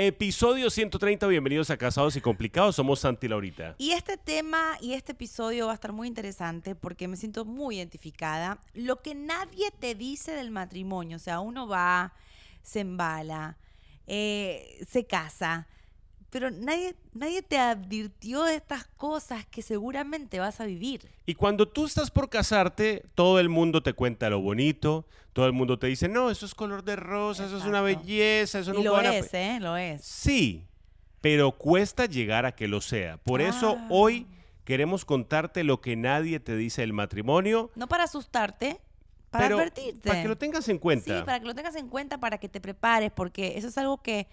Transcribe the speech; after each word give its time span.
Episodio 0.00 0.70
130, 0.70 1.26
bienvenidos 1.26 1.70
a 1.70 1.76
Casados 1.76 2.14
y 2.14 2.20
Complicados, 2.20 2.76
somos 2.76 3.00
Santi 3.00 3.26
Laurita. 3.26 3.74
Y 3.78 3.90
este 3.90 4.16
tema 4.16 4.78
y 4.80 4.92
este 4.92 5.10
episodio 5.10 5.66
va 5.66 5.72
a 5.72 5.74
estar 5.74 5.90
muy 5.90 6.06
interesante 6.06 6.76
porque 6.76 7.08
me 7.08 7.16
siento 7.16 7.44
muy 7.44 7.78
identificada. 7.78 8.60
Lo 8.74 9.02
que 9.02 9.16
nadie 9.16 9.72
te 9.76 9.96
dice 9.96 10.30
del 10.36 10.52
matrimonio, 10.52 11.16
o 11.16 11.18
sea, 11.18 11.40
uno 11.40 11.66
va, 11.66 12.12
se 12.62 12.78
embala, 12.78 13.58
eh, 14.06 14.86
se 14.88 15.04
casa, 15.04 15.66
pero 16.30 16.50
nadie, 16.50 16.94
nadie 17.14 17.42
te 17.42 17.58
advirtió 17.58 18.42
de 18.44 18.54
estas 18.56 18.84
cosas 18.96 19.46
que 19.46 19.62
seguramente 19.62 20.38
vas 20.38 20.60
a 20.60 20.66
vivir. 20.66 21.08
Y 21.26 21.34
cuando 21.34 21.66
tú 21.68 21.86
estás 21.86 22.10
por 22.10 22.28
casarte, 22.28 23.04
todo 23.14 23.38
el 23.40 23.48
mundo 23.48 23.82
te 23.82 23.92
cuenta 23.94 24.28
lo 24.30 24.40
bonito, 24.40 25.06
todo 25.32 25.46
el 25.46 25.52
mundo 25.52 25.78
te 25.78 25.86
dice, 25.86 26.08
no, 26.08 26.30
eso 26.30 26.44
es 26.46 26.54
color 26.54 26.84
de 26.84 26.96
rosa, 26.96 27.46
eso 27.46 27.56
es 27.58 27.64
una 27.64 27.80
belleza, 27.80 28.58
eso 28.58 28.72
y 28.72 28.74
nunca 28.74 28.88
lo 28.88 28.92
van 28.94 29.06
a 29.06 29.16
es, 29.16 29.32
¿eh? 29.34 29.58
Lo 29.60 29.76
es. 29.76 30.02
Sí, 30.04 30.66
pero 31.20 31.52
cuesta 31.52 32.06
llegar 32.06 32.44
a 32.46 32.52
que 32.54 32.68
lo 32.68 32.80
sea. 32.80 33.16
Por 33.18 33.40
eso 33.40 33.76
Ah. 33.78 33.86
hoy 33.90 34.26
queremos 34.64 35.04
contarte 35.04 35.64
lo 35.64 35.80
que 35.80 35.96
nadie 35.96 36.40
te 36.40 36.56
dice 36.56 36.82
del 36.82 36.92
matrimonio, 36.92 37.70
No 37.74 37.86
para 37.88 38.04
asustarte, 38.04 38.80
para 39.30 39.44
pero 39.46 39.56
advertirte. 39.58 40.08
para 40.08 40.22
que 40.22 40.28
lo 40.28 40.36
tengas 40.36 40.68
en 40.68 40.78
cuenta. 40.78 41.18
Sí, 41.20 41.24
para 41.24 41.40
que 41.40 41.46
lo 41.46 41.54
tengas 41.54 41.74
en 41.76 41.88
cuenta, 41.88 42.18
para 42.18 42.36
que 42.38 42.48
te 42.50 42.60
prepares, 42.60 43.10
porque 43.14 43.56
eso 43.56 43.68
es 43.68 43.78
algo 43.78 44.02
que 44.02 44.28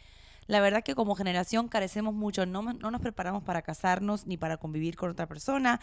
la 0.47 0.59
verdad 0.59 0.83
que 0.83 0.95
como 0.95 1.15
generación 1.15 1.67
carecemos 1.67 2.13
mucho. 2.13 2.45
No, 2.45 2.61
no 2.61 2.91
nos 2.91 3.01
preparamos 3.01 3.43
para 3.43 3.61
casarnos 3.61 4.27
ni 4.27 4.37
para 4.37 4.57
convivir 4.57 4.95
con 4.95 5.09
otra 5.09 5.27
persona. 5.27 5.79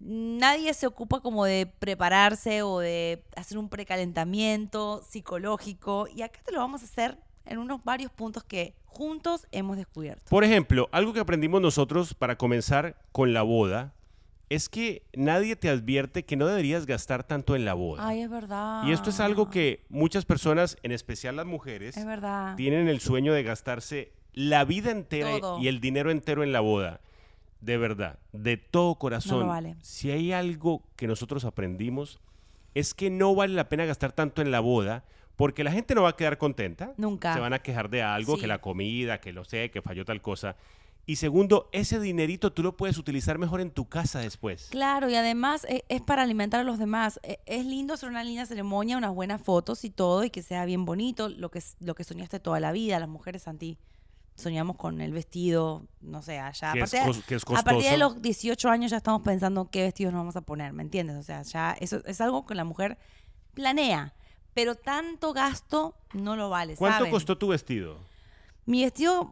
Nadie 0.00 0.72
se 0.72 0.86
ocupa 0.86 1.20
como 1.20 1.44
de 1.44 1.66
prepararse 1.66 2.62
o 2.62 2.78
de 2.78 3.24
hacer 3.36 3.58
un 3.58 3.68
precalentamiento 3.68 5.02
psicológico. 5.02 6.08
Y 6.14 6.22
acá 6.22 6.40
te 6.44 6.52
lo 6.52 6.60
vamos 6.60 6.82
a 6.82 6.84
hacer 6.84 7.18
en 7.44 7.58
unos 7.58 7.84
varios 7.84 8.10
puntos 8.10 8.44
que 8.44 8.74
juntos 8.86 9.46
hemos 9.52 9.76
descubierto. 9.76 10.24
Por 10.30 10.44
ejemplo, 10.44 10.88
algo 10.92 11.12
que 11.12 11.20
aprendimos 11.20 11.60
nosotros 11.60 12.14
para 12.14 12.36
comenzar 12.36 12.96
con 13.12 13.34
la 13.34 13.42
boda 13.42 13.92
es 14.50 14.68
que 14.68 15.02
nadie 15.14 15.56
te 15.56 15.68
advierte 15.70 16.24
que 16.26 16.36
no 16.36 16.46
deberías 16.46 16.84
gastar 16.84 17.24
tanto 17.24 17.56
en 17.56 17.64
la 17.64 17.72
boda. 17.74 18.06
Ay, 18.06 18.20
es 18.22 18.28
verdad. 18.30 18.82
Y 18.84 18.92
esto 18.92 19.08
es 19.10 19.20
algo 19.20 19.48
que 19.48 19.84
muchas 19.88 20.24
personas, 20.26 20.76
en 20.82 20.92
especial 20.92 21.36
las 21.36 21.46
mujeres, 21.46 21.96
Es 21.96 22.04
verdad. 22.04 22.56
tienen 22.56 22.88
el 22.88 23.00
sueño 23.00 23.32
de 23.32 23.42
gastarse 23.44 24.12
la 24.34 24.64
vida 24.64 24.90
entera 24.90 25.38
Todo. 25.40 25.58
y 25.60 25.68
el 25.68 25.80
dinero 25.80 26.10
entero 26.10 26.42
en 26.42 26.52
la 26.52 26.60
boda. 26.60 27.00
De 27.60 27.76
verdad, 27.78 28.18
de 28.32 28.56
todo 28.56 28.94
corazón. 28.96 29.46
vale. 29.46 29.76
Si 29.82 30.10
hay 30.10 30.32
algo 30.32 30.82
que 30.96 31.06
nosotros 31.06 31.44
aprendimos, 31.44 32.18
es 32.74 32.94
que 32.94 33.10
no 33.10 33.34
vale 33.34 33.54
la 33.54 33.68
pena 33.68 33.84
gastar 33.84 34.12
tanto 34.12 34.40
en 34.42 34.50
la 34.50 34.60
boda 34.60 35.04
porque 35.36 35.62
la 35.64 35.70
gente 35.72 35.94
no 35.94 36.02
va 36.02 36.10
a 36.10 36.16
quedar 36.16 36.38
contenta. 36.38 36.92
Nunca. 36.96 37.34
Se 37.34 37.40
van 37.40 37.52
a 37.52 37.58
quejar 37.60 37.88
de 37.90 38.02
algo, 38.02 38.34
Sí. 38.36 38.42
que 38.42 38.46
la 38.46 38.60
comida, 38.60 39.20
que 39.20 39.32
lo 39.32 39.44
sé, 39.44 39.70
que 39.70 39.80
falló 39.82 40.04
tal 40.04 40.20
cosa. 40.22 40.56
Y 41.10 41.16
segundo, 41.16 41.68
ese 41.72 41.98
dinerito 41.98 42.52
tú 42.52 42.62
lo 42.62 42.76
puedes 42.76 42.96
utilizar 42.96 43.36
mejor 43.36 43.60
en 43.60 43.72
tu 43.72 43.88
casa 43.88 44.20
después. 44.20 44.68
Claro, 44.70 45.10
y 45.10 45.16
además 45.16 45.64
e- 45.68 45.84
es, 45.88 46.00
para 46.00 46.22
alimentar 46.22 46.60
a 46.60 46.62
los 46.62 46.78
demás. 46.78 47.18
E- 47.24 47.40
Es 47.46 47.66
lindo 47.66 47.94
hacer 47.94 48.08
una 48.10 48.22
linda 48.22 48.46
ceremonia, 48.46 48.96
unas 48.96 49.12
buenas 49.12 49.42
fotos 49.42 49.84
y 49.84 49.90
todo, 49.90 50.22
y 50.22 50.30
que 50.30 50.40
sea 50.40 50.64
bien 50.66 50.84
bonito, 50.84 51.28
lo 51.28 51.50
que, 51.50 51.60
lo 51.80 51.96
que 51.96 52.04
soñaste 52.04 52.38
toda 52.38 52.60
la 52.60 52.70
vida. 52.70 53.00
Las 53.00 53.08
mujeres, 53.08 53.42
Santi, 53.42 53.76
soñamos 54.36 54.76
con 54.76 55.00
el 55.00 55.12
vestido, 55.12 55.82
no 56.00 56.22
sé, 56.22 56.38
allá. 56.38 56.74
Que 56.74 56.80
es 56.82 56.90
de- 56.92 56.98
es 56.98 57.42
a 57.44 57.62
partir 57.64 57.64
de 57.64 57.72
costoso. 57.74 57.96
los 57.98 58.22
18 58.22 58.68
años 58.70 58.92
ya 58.92 58.98
estamos 58.98 59.22
pensando 59.22 59.68
qué 59.68 59.82
vestidos 59.82 60.12
nos 60.12 60.20
vamos 60.20 60.36
a 60.36 60.42
poner, 60.42 60.72
¿me 60.72 60.84
entiendes? 60.84 61.16
O 61.16 61.24
sea, 61.24 61.42
ya 61.42 61.72
eso 61.80 62.04
es 62.06 62.20
algo 62.20 62.46
que 62.46 62.54
la 62.54 62.62
mujer 62.62 62.98
planea, 63.54 64.14
pero 64.54 64.76
tanto 64.76 65.32
gasto 65.32 65.96
no 66.12 66.36
lo 66.36 66.50
vale, 66.50 66.76
¿Cuánto 66.76 66.98
¿saben? 66.98 67.10
costó 67.10 67.36
tu 67.36 67.48
vestido? 67.48 67.98
Mi 68.66 68.84
vestido 68.84 69.28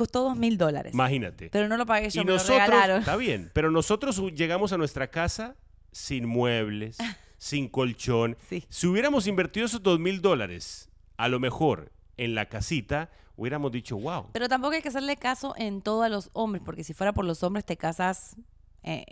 costó 0.00 0.22
dos 0.24 0.36
mil 0.36 0.56
dólares. 0.56 0.94
Imagínate. 0.94 1.50
Pero 1.50 1.68
no 1.68 1.76
lo 1.76 1.84
pagué 1.84 2.08
yo, 2.08 2.22
y 2.22 2.24
me 2.24 2.32
nosotros, 2.32 2.56
lo 2.56 2.64
regalaron. 2.64 2.98
está 3.00 3.16
bien, 3.16 3.50
pero 3.52 3.70
nosotros 3.70 4.18
llegamos 4.34 4.72
a 4.72 4.78
nuestra 4.78 5.10
casa 5.10 5.56
sin 5.92 6.24
muebles, 6.26 6.96
sin 7.36 7.68
colchón. 7.68 8.38
Sí. 8.48 8.64
Si 8.70 8.86
hubiéramos 8.86 9.26
invertido 9.26 9.66
esos 9.66 9.82
dos 9.82 10.00
mil 10.00 10.22
dólares, 10.22 10.88
a 11.18 11.28
lo 11.28 11.38
mejor 11.38 11.92
en 12.16 12.34
la 12.34 12.46
casita, 12.46 13.10
hubiéramos 13.36 13.72
dicho, 13.72 13.98
wow. 13.98 14.28
Pero 14.32 14.48
tampoco 14.48 14.74
hay 14.74 14.80
que 14.80 14.88
hacerle 14.88 15.16
caso 15.18 15.54
en 15.58 15.82
todo 15.82 16.02
a 16.02 16.08
los 16.08 16.30
hombres, 16.32 16.62
porque 16.64 16.82
si 16.82 16.94
fuera 16.94 17.12
por 17.12 17.26
los 17.26 17.42
hombres 17.42 17.66
te 17.66 17.76
casas 17.76 18.36
eh, 18.82 19.04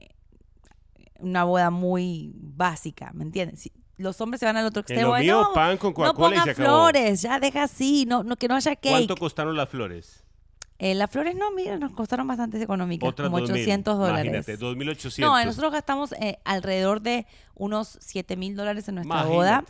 una 1.19 1.45
boda 1.45 1.69
muy 1.71 2.33
básica, 2.35 3.11
¿me 3.13 3.25
entiendes? 3.25 3.61
Si 3.61 3.73
los 3.99 4.19
hombres 4.23 4.41
se 4.41 4.47
van 4.47 4.57
al 4.57 4.65
otro 4.65 4.81
En 4.81 4.85
extremo. 4.85 5.09
lo 5.09 5.15
de, 5.17 5.23
mío, 5.23 5.43
no, 5.43 5.53
pan 5.53 5.77
con 5.77 5.91
no 5.91 5.95
Coca-Cola 5.95 6.37
y 6.37 6.41
se 6.41 6.51
acabó. 6.51 6.69
flores, 6.69 7.21
ya 7.21 7.39
deja 7.41 7.65
así, 7.65 8.07
no, 8.07 8.23
no, 8.23 8.37
que 8.37 8.49
no 8.49 8.55
haya 8.55 8.75
cake. 8.75 8.91
¿Cuánto 8.91 9.17
costaron 9.17 9.55
las 9.57 9.69
flores? 9.69 10.25
Eh, 10.81 10.95
las 10.95 11.11
flores 11.11 11.35
no, 11.35 11.51
mira, 11.51 11.77
nos 11.77 11.91
costaron 11.91 12.27
bastante 12.29 12.63
económicas, 12.63 13.09
Otras 13.09 13.29
como 13.31 13.41
2.000. 13.41 13.51
800 13.51 13.99
dólares. 13.99 14.25
Imagínate, 14.33 14.59
2.800. 14.59 15.19
No, 15.19 15.45
nosotros 15.45 15.73
gastamos 15.73 16.13
eh, 16.13 16.39
alrededor 16.45 17.01
de 17.03 17.27
unos 17.57 17.99
7 18.01 18.37
mil 18.37 18.55
dólares 18.55 18.89
en 18.89 18.95
nuestra 18.95 19.25
boda, 19.25 19.65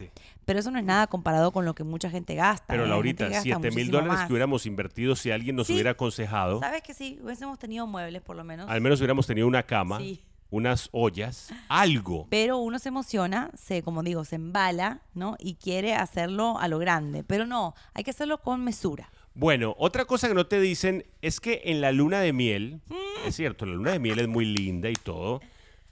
pero 0.44 0.58
eso 0.58 0.70
no 0.70 0.78
es 0.78 0.84
nada 0.84 1.06
comparado 1.06 1.50
con 1.52 1.64
lo 1.64 1.74
que 1.74 1.82
mucha 1.82 2.10
gente 2.10 2.34
gasta. 2.34 2.66
Pero 2.68 2.84
¿eh? 2.84 2.88
Laurita, 2.88 3.24
gente 3.24 3.42
que 3.42 3.48
gasta 3.50 3.60
7 3.60 3.60
mil 3.60 3.70
muchísimo 3.72 3.92
dólares 3.92 4.18
más. 4.18 4.26
que 4.26 4.32
hubiéramos 4.34 4.66
invertido 4.66 5.16
si 5.16 5.30
alguien 5.30 5.56
nos 5.56 5.66
Sí. 5.68 5.72
hubiera 5.72 5.92
aconsejado. 5.92 6.60
¿Sabes 6.60 6.82
que 6.82 6.92
sí? 6.92 7.18
Hubiésemos 7.22 7.58
tenido 7.58 7.86
muebles 7.86 8.20
por 8.20 8.36
lo 8.36 8.44
menos. 8.44 8.68
Al 8.68 8.82
menos 8.82 9.00
hubiéramos 9.00 9.26
tenido 9.26 9.46
una 9.46 9.62
cama, 9.62 10.00
Sí. 10.00 10.20
unas 10.50 10.90
ollas, 10.92 11.48
algo. 11.70 12.26
Pero 12.28 12.58
uno 12.58 12.78
se 12.78 12.90
emociona, 12.90 13.50
se, 13.54 13.82
como 13.82 14.02
digo, 14.02 14.26
se 14.26 14.36
embala, 14.36 15.00
¿no? 15.14 15.36
Y 15.38 15.54
quiere 15.54 15.94
hacerlo 15.94 16.58
a 16.58 16.68
lo 16.68 16.78
grande. 16.78 17.24
Pero 17.24 17.46
no, 17.46 17.74
hay 17.94 18.04
que 18.04 18.10
hacerlo 18.10 18.42
con 18.42 18.62
mesura. 18.62 19.10
Bueno, 19.38 19.76
otra 19.78 20.04
cosa 20.04 20.26
que 20.26 20.34
no 20.34 20.46
te 20.48 20.60
dicen 20.60 21.04
es 21.22 21.38
que 21.38 21.62
en 21.66 21.80
la 21.80 21.92
luna 21.92 22.18
de 22.20 22.32
miel, 22.32 22.80
Mm. 22.88 23.28
es 23.28 23.36
cierto, 23.36 23.66
la 23.66 23.74
luna 23.74 23.92
de 23.92 24.00
miel 24.00 24.18
es 24.18 24.26
muy 24.26 24.44
linda 24.44 24.90
y 24.90 24.94
todo, 24.94 25.40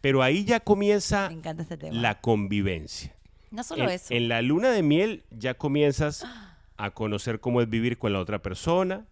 pero 0.01 0.21
ahí 0.25 0.45
ya 0.45 0.59
comienza 0.59 1.29
Me 1.29 1.35
encanta 1.37 1.63
este 1.63 1.77
tema. 1.77 1.95
la 2.01 2.21
convivencia. 2.21 3.15
no 3.53 3.63
solo 3.63 3.85
En, 3.85 3.91
eso. 3.91 4.13
en 4.13 4.29
la 4.29 4.43
luna 4.43 4.71
de 4.73 4.83
miel 4.83 5.23
ya 5.31 5.55
comienzas 5.55 6.25
a 6.77 6.91
conocer 6.91 7.39
cómo 7.39 7.61
es 7.63 7.71
vivir 7.71 7.99
con 7.99 8.13
la 8.13 8.19
otra 8.19 8.43
persona, 8.43 9.07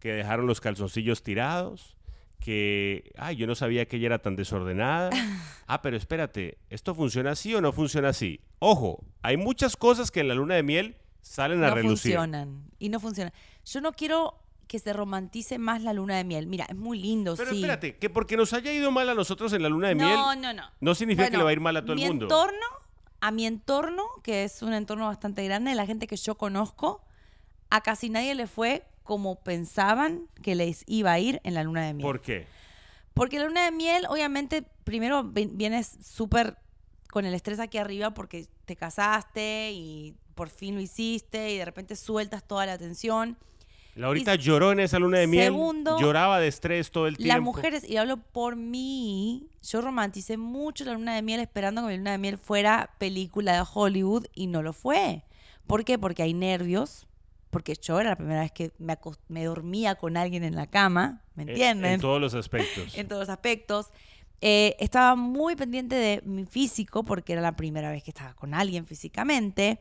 que 0.00 0.12
dejaron 0.12 0.46
los 0.48 0.60
calzoncillos 0.60 1.22
tirados, 1.22 1.96
que, 2.40 3.12
ay, 3.16 3.36
yo 3.36 3.46
no 3.46 3.54
sabía 3.54 3.86
que 3.86 3.96
ella 3.98 4.06
era 4.06 4.18
tan 4.18 4.34
desordenada. 4.36 5.10
Ah, 5.68 5.82
pero 5.82 5.96
espérate, 5.96 6.58
¿esto 6.70 6.94
funciona 6.94 7.32
así 7.32 7.52
o 7.54 7.60
no 7.60 7.72
funciona 7.72 8.10
así? 8.10 8.40
Ojo, 8.60 9.04
hay 9.22 9.36
muchas 9.36 9.76
cosas 9.76 10.12
que 10.12 10.20
en 10.20 10.28
la 10.28 10.34
luna 10.36 10.54
de 10.54 10.62
miel 10.62 10.96
salen 11.22 11.64
a 11.64 11.70
no 11.70 11.74
relucir. 11.74 12.12
funcionan. 12.14 12.66
Y 12.78 12.88
no 12.88 13.00
funcionan. 13.00 13.32
Yo 13.66 13.80
no 13.80 13.92
quiero 13.92 14.34
que 14.68 14.78
se 14.78 14.92
romantice 14.92 15.58
más 15.58 15.82
la 15.82 15.92
luna 15.92 16.16
de 16.16 16.24
miel. 16.24 16.46
Mira, 16.46 16.66
es 16.68 16.76
muy 16.76 16.98
lindo, 16.98 17.36
Pero 17.36 17.50
sí. 17.50 17.56
espérate, 17.58 17.96
que 17.96 18.10
porque 18.10 18.36
nos 18.36 18.52
haya 18.52 18.72
ido 18.72 18.90
mal 18.90 19.08
a 19.08 19.14
nosotros 19.14 19.52
en 19.52 19.62
la 19.62 19.68
luna 19.68 19.88
de 19.88 19.94
no, 19.94 20.04
miel, 20.06 20.40
no, 20.42 20.52
no. 20.52 20.70
no 20.80 20.94
significa 20.94 21.30
que 21.30 21.36
le 21.36 21.42
va 21.44 21.50
a 21.50 21.52
ir 21.52 21.60
mal 21.60 21.76
a 21.76 21.82
todo 21.82 21.92
el 21.92 21.98
mi 22.00 22.06
mundo. 22.06 22.24
entorno, 22.26 22.66
a 23.20 23.30
mi 23.30 23.46
entorno, 23.46 24.02
que 24.22 24.44
es 24.44 24.62
un 24.62 24.72
entorno 24.72 25.06
bastante 25.06 25.44
grande, 25.44 25.74
la 25.74 25.86
gente 25.86 26.06
que 26.06 26.16
yo 26.16 26.36
conozco, 26.36 27.02
a 27.70 27.80
casi 27.80 28.10
nadie 28.10 28.34
le 28.34 28.46
fue 28.46 28.84
como 29.04 29.36
pensaban 29.36 30.26
que 30.42 30.56
les 30.56 30.82
iba 30.86 31.12
a 31.12 31.18
ir 31.20 31.40
en 31.44 31.54
la 31.54 31.62
luna 31.62 31.84
de 31.86 31.94
miel. 31.94 32.06
¿Por 32.06 32.20
qué? 32.20 32.46
Porque 33.14 33.38
la 33.38 33.46
luna 33.46 33.64
de 33.64 33.70
miel, 33.70 34.04
obviamente, 34.08 34.62
primero 34.84 35.22
vi- 35.24 35.48
vienes 35.52 35.96
súper 36.04 36.56
con 37.10 37.24
el 37.24 37.34
estrés 37.34 37.60
aquí 37.60 37.78
arriba 37.78 38.12
porque 38.14 38.46
te 38.64 38.74
casaste 38.76 39.70
y 39.72 40.14
por 40.34 40.48
fin 40.50 40.74
lo 40.74 40.80
hiciste 40.80 41.50
y 41.52 41.56
de 41.58 41.64
repente 41.64 41.94
sueltas 41.96 42.46
toda 42.46 42.66
la 42.66 42.76
tensión. 42.78 43.38
Laurita 43.96 44.34
Y 44.34 44.38
lloró 44.38 44.72
en 44.72 44.80
esa 44.80 44.98
luna 44.98 45.18
de 45.18 45.26
miel, 45.26 45.44
segundo, 45.44 45.98
lloraba 45.98 46.38
de 46.38 46.48
estrés 46.48 46.90
todo 46.90 47.06
el 47.06 47.16
tiempo. 47.16 47.32
Las 47.34 47.42
mujeres, 47.42 47.88
y 47.88 47.96
hablo 47.96 48.18
por 48.18 48.54
mí, 48.54 49.48
yo 49.62 49.80
romanticé 49.80 50.36
mucho 50.36 50.84
la 50.84 50.92
luna 50.92 51.14
de 51.14 51.22
miel 51.22 51.40
esperando 51.40 51.82
que 51.82 51.88
mi 51.88 51.96
luna 51.96 52.12
de 52.12 52.18
miel 52.18 52.38
fuera 52.38 52.90
película 52.98 53.54
de 53.54 53.64
Hollywood 53.72 54.26
y 54.34 54.46
no 54.48 54.62
lo 54.62 54.72
fue. 54.72 55.24
¿Por 55.66 55.84
qué? 55.84 55.98
Porque 55.98 56.22
hay 56.22 56.34
nervios, 56.34 57.06
porque 57.50 57.74
yo 57.80 57.98
era 57.98 58.10
la 58.10 58.16
primera 58.16 58.40
vez 58.42 58.52
que 58.52 58.72
me, 58.78 58.98
me 59.28 59.44
dormía 59.44 59.94
con 59.94 60.16
alguien 60.16 60.44
en 60.44 60.54
la 60.56 60.66
cama, 60.66 61.22
¿me 61.34 61.44
En- 61.44 61.48
entienden? 61.48 61.92
En 61.94 62.00
todos 62.00 62.20
los 62.20 62.34
aspectos. 62.34 62.94
en 62.98 63.08
todos 63.08 63.20
los 63.20 63.28
aspectos. 63.30 63.86
Eh, 64.42 64.76
estaba 64.78 65.16
muy 65.16 65.56
pendiente 65.56 65.94
de 65.96 66.20
mi 66.26 66.44
físico 66.44 67.02
porque 67.02 67.32
era 67.32 67.40
la 67.40 67.56
primera 67.56 67.90
vez 67.90 68.02
que 68.02 68.10
estaba 68.10 68.34
con 68.34 68.52
alguien 68.52 68.84
físicamente. 68.84 69.80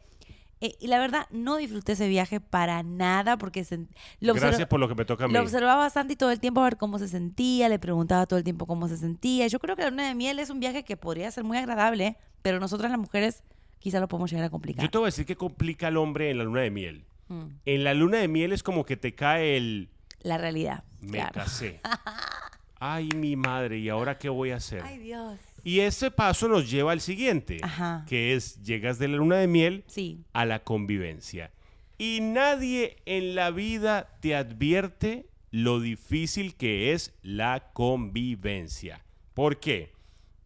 Eh, 0.65 0.75
y 0.79 0.87
la 0.87 0.99
verdad, 0.99 1.27
no 1.31 1.57
disfruté 1.57 1.91
ese 1.93 2.07
viaje 2.07 2.39
para 2.39 2.81
nada 2.83 3.37
porque 3.37 3.63
se- 3.63 3.85
lo, 4.19 4.33
Gracias 4.33 4.67
por 4.67 4.79
lo 4.79 4.87
que 4.87 4.95
me 4.95 5.05
toca 5.05 5.25
a 5.25 5.27
mí. 5.27 5.33
lo 5.33 5.41
observaba 5.41 5.85
a 5.85 5.89
Santi 5.89 6.15
todo 6.15 6.31
el 6.31 6.39
tiempo 6.39 6.61
a 6.61 6.63
ver 6.65 6.77
cómo 6.77 6.97
se 6.99 7.07
sentía, 7.07 7.69
le 7.69 7.77
preguntaba 7.79 8.25
todo 8.25 8.37
el 8.39 8.43
tiempo 8.43 8.65
cómo 8.65 8.87
se 8.87 8.97
sentía. 8.97 9.47
Yo 9.47 9.59
creo 9.59 9.75
que 9.75 9.83
la 9.83 9.89
luna 9.91 10.07
de 10.07 10.15
miel 10.15 10.39
es 10.39 10.49
un 10.49 10.59
viaje 10.59 10.83
que 10.83 10.97
podría 10.97 11.29
ser 11.31 11.43
muy 11.43 11.57
agradable, 11.57 12.17
pero 12.41 12.59
nosotras 12.59 12.89
las 12.89 12.99
mujeres 12.99 13.43
quizá 13.79 13.99
lo 13.99 14.07
podemos 14.07 14.31
llegar 14.31 14.45
a 14.45 14.49
complicar. 14.49 14.83
Yo 14.83 14.89
te 14.89 14.97
voy 14.97 15.05
a 15.05 15.09
decir 15.09 15.25
que 15.25 15.35
complica 15.35 15.87
al 15.87 15.97
hombre 15.97 16.31
en 16.31 16.37
la 16.39 16.43
luna 16.45 16.61
de 16.61 16.71
miel. 16.71 17.05
Mm, 17.27 17.43
En 17.65 17.83
la 17.83 17.93
luna 17.93 18.17
de 18.17 18.27
miel 18.27 18.51
es 18.53 18.63
como 18.63 18.85
que 18.85 18.97
te 18.97 19.13
cae 19.13 19.57
el 19.57 19.89
la 20.21 20.37
realidad. 20.39 20.83
me 21.01 21.11
claro. 21.19 21.33
casé. 21.33 21.81
Ay, 22.79 23.09
mi 23.15 23.35
madre, 23.35 23.77
¿y 23.79 23.89
ahora 23.89 24.17
qué 24.17 24.29
voy 24.29 24.51
a 24.51 24.57
hacer? 24.57 24.81
Ay, 24.83 24.97
Dios. 24.99 25.39
Y 25.65 25.79
ese 25.81 26.11
paso 26.11 26.47
nos 26.47 26.69
lleva 26.69 26.91
al 26.93 27.01
siguiente, 27.01 27.57
Ajá. 27.61 28.05
que 28.07 28.35
es 28.35 28.61
llegas 28.63 28.99
de 28.99 29.07
la 29.09 29.17
luna 29.17 29.37
de 29.37 29.47
miel 29.47 29.83
Sí. 29.87 30.23
a 30.31 30.45
la 30.45 30.63
convivencia. 30.63 31.51
Y 31.97 32.19
nadie 32.21 32.97
en 33.05 33.35
la 33.35 33.49
vida 33.51 34.09
te 34.21 34.35
advierte 34.35 35.25
lo 35.51 35.79
difícil 35.79 36.55
que 36.55 36.93
es 36.93 37.13
la 37.23 37.71
convivencia. 37.73 39.03
¿Por 39.33 39.59
qué? 39.59 39.91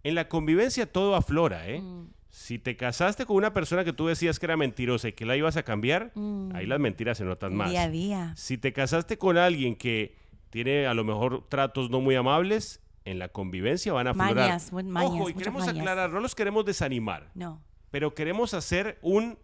En 0.04 0.16
la 0.16 0.28
convivencia 0.30 0.86
todo 0.92 1.16
aflora, 1.16 1.68
¿eh? 1.70 1.82
Mm. 1.82 2.10
Si 2.30 2.58
te 2.60 2.78
casaste 2.78 3.26
con 3.26 3.36
una 3.36 3.54
persona 3.54 3.84
que 3.84 3.92
tú 3.92 4.08
decías 4.08 4.40
que 4.40 4.46
era 4.46 4.56
mentirosa 4.56 5.10
y 5.10 5.14
que 5.14 5.26
la 5.26 5.36
ibas 5.36 5.58
a 5.58 5.64
cambiar, 5.64 6.12
Mm. 6.16 6.56
ahí 6.56 6.66
las 6.66 6.80
mentiras 6.80 7.18
se 7.18 7.26
notan 7.26 7.56
más. 7.56 7.70
Día 7.72 7.84
a 7.84 7.90
día. 7.90 8.34
Si 8.38 8.58
te 8.58 8.72
casaste 8.72 9.18
con 9.18 9.38
alguien 9.38 9.76
que 9.76 10.16
tiene 10.50 10.88
a 10.88 10.94
lo 10.94 11.04
mejor 11.04 11.46
tratos 11.50 11.90
no 11.90 12.00
muy 12.02 12.16
amables, 12.16 12.82
en 13.10 13.20
la 13.20 13.30
convivencia 13.30 13.92
van 13.94 14.08
a 14.08 14.12
aflorar. 14.12 14.36
Mañas, 14.36 14.72
buen- 14.72 14.90
mañas, 14.90 15.12
Ojo, 15.14 15.30
y 15.30 15.34
queremos 15.34 15.66
mañas. 15.66 15.78
aclarar, 15.80 16.10
no 16.12 16.20
los 16.20 16.36
queremos 16.36 16.66
desanimar, 16.66 17.32
No. 17.36 17.62
pero 17.92 18.14
queremos 18.14 18.54
hacer 18.54 19.00
un 19.02 19.38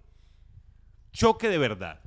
choque 1.11 1.49
de 1.49 1.57
verdad. 1.57 1.99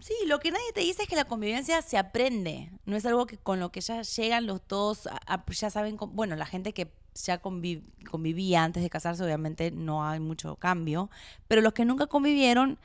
Sí, 0.00 0.14
lo 0.26 0.38
que 0.38 0.50
nadie 0.52 0.72
te 0.74 0.80
dice 0.80 1.02
es 1.02 1.08
que 1.08 1.16
la 1.16 1.24
convivencia 1.24 1.82
se 1.82 1.98
aprende. 1.98 2.70
No 2.84 2.96
es 2.96 3.04
algo 3.04 3.26
que 3.26 3.36
con 3.36 3.58
lo 3.58 3.72
que 3.72 3.80
ya 3.80 4.02
llegan 4.02 4.46
los 4.46 4.60
dos, 4.68 5.06
a- 5.08 5.18
a- 5.26 5.44
ya 5.50 5.70
saben, 5.70 5.96
con- 5.96 6.14
bueno, 6.14 6.36
la 6.36 6.46
gente 6.46 6.72
que 6.72 6.92
ya 7.14 7.42
convi- 7.42 7.82
convivía 8.08 8.62
antes 8.62 8.82
de 8.82 8.90
casarse, 8.90 9.24
obviamente 9.24 9.72
no 9.72 10.06
hay 10.06 10.20
mucho 10.20 10.54
cambio, 10.56 11.10
pero 11.48 11.62
los 11.62 11.72
que 11.72 11.84
nunca 11.84 12.06
convivieron 12.06 12.78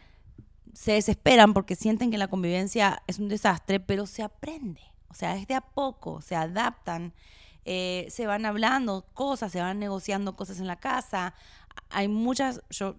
se 0.73 0.93
desesperan 0.93 1.53
porque 1.53 1.75
sienten 1.75 2.09
que 2.09 2.17
la 2.17 2.27
convivencia 2.29 3.03
es 3.05 3.19
un 3.19 3.29
desastre, 3.29 3.79
pero 3.79 4.07
se 4.07 4.23
aprende. 4.23 4.81
O 5.09 5.13
sea, 5.13 5.35
es 5.35 5.45
de 5.47 5.53
a 5.53 5.61
poco, 5.61 6.19
se 6.21 6.35
adaptan, 6.35 7.13
eh, 7.65 8.07
se 8.09 8.27
van 8.27 8.45
hablando 8.45 9.05
cosas, 9.13 9.51
se 9.51 9.61
van 9.61 9.79
negociando 9.79 10.35
cosas 10.35 10.59
en 10.59 10.67
la 10.67 10.77
casa. 10.77 11.33
Hay 11.89 12.07
muchas, 12.07 12.61
yo 12.69 12.95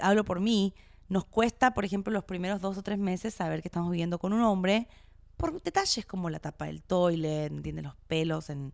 hablo 0.00 0.24
por 0.24 0.40
mí, 0.40 0.74
nos 1.08 1.24
cuesta, 1.24 1.74
por 1.74 1.84
ejemplo, 1.84 2.12
los 2.12 2.24
primeros 2.24 2.60
dos 2.60 2.78
o 2.78 2.82
tres 2.82 2.98
meses 2.98 3.34
saber 3.34 3.62
que 3.62 3.68
estamos 3.68 3.90
viviendo 3.90 4.18
con 4.18 4.32
un 4.32 4.42
hombre 4.42 4.88
por 5.36 5.62
detalles 5.62 6.06
como 6.06 6.30
la 6.30 6.38
tapa 6.38 6.66
del 6.66 6.82
toilet, 6.82 7.52
¿entiendes? 7.52 7.84
Los 7.84 7.96
pelos 8.06 8.50
en... 8.50 8.72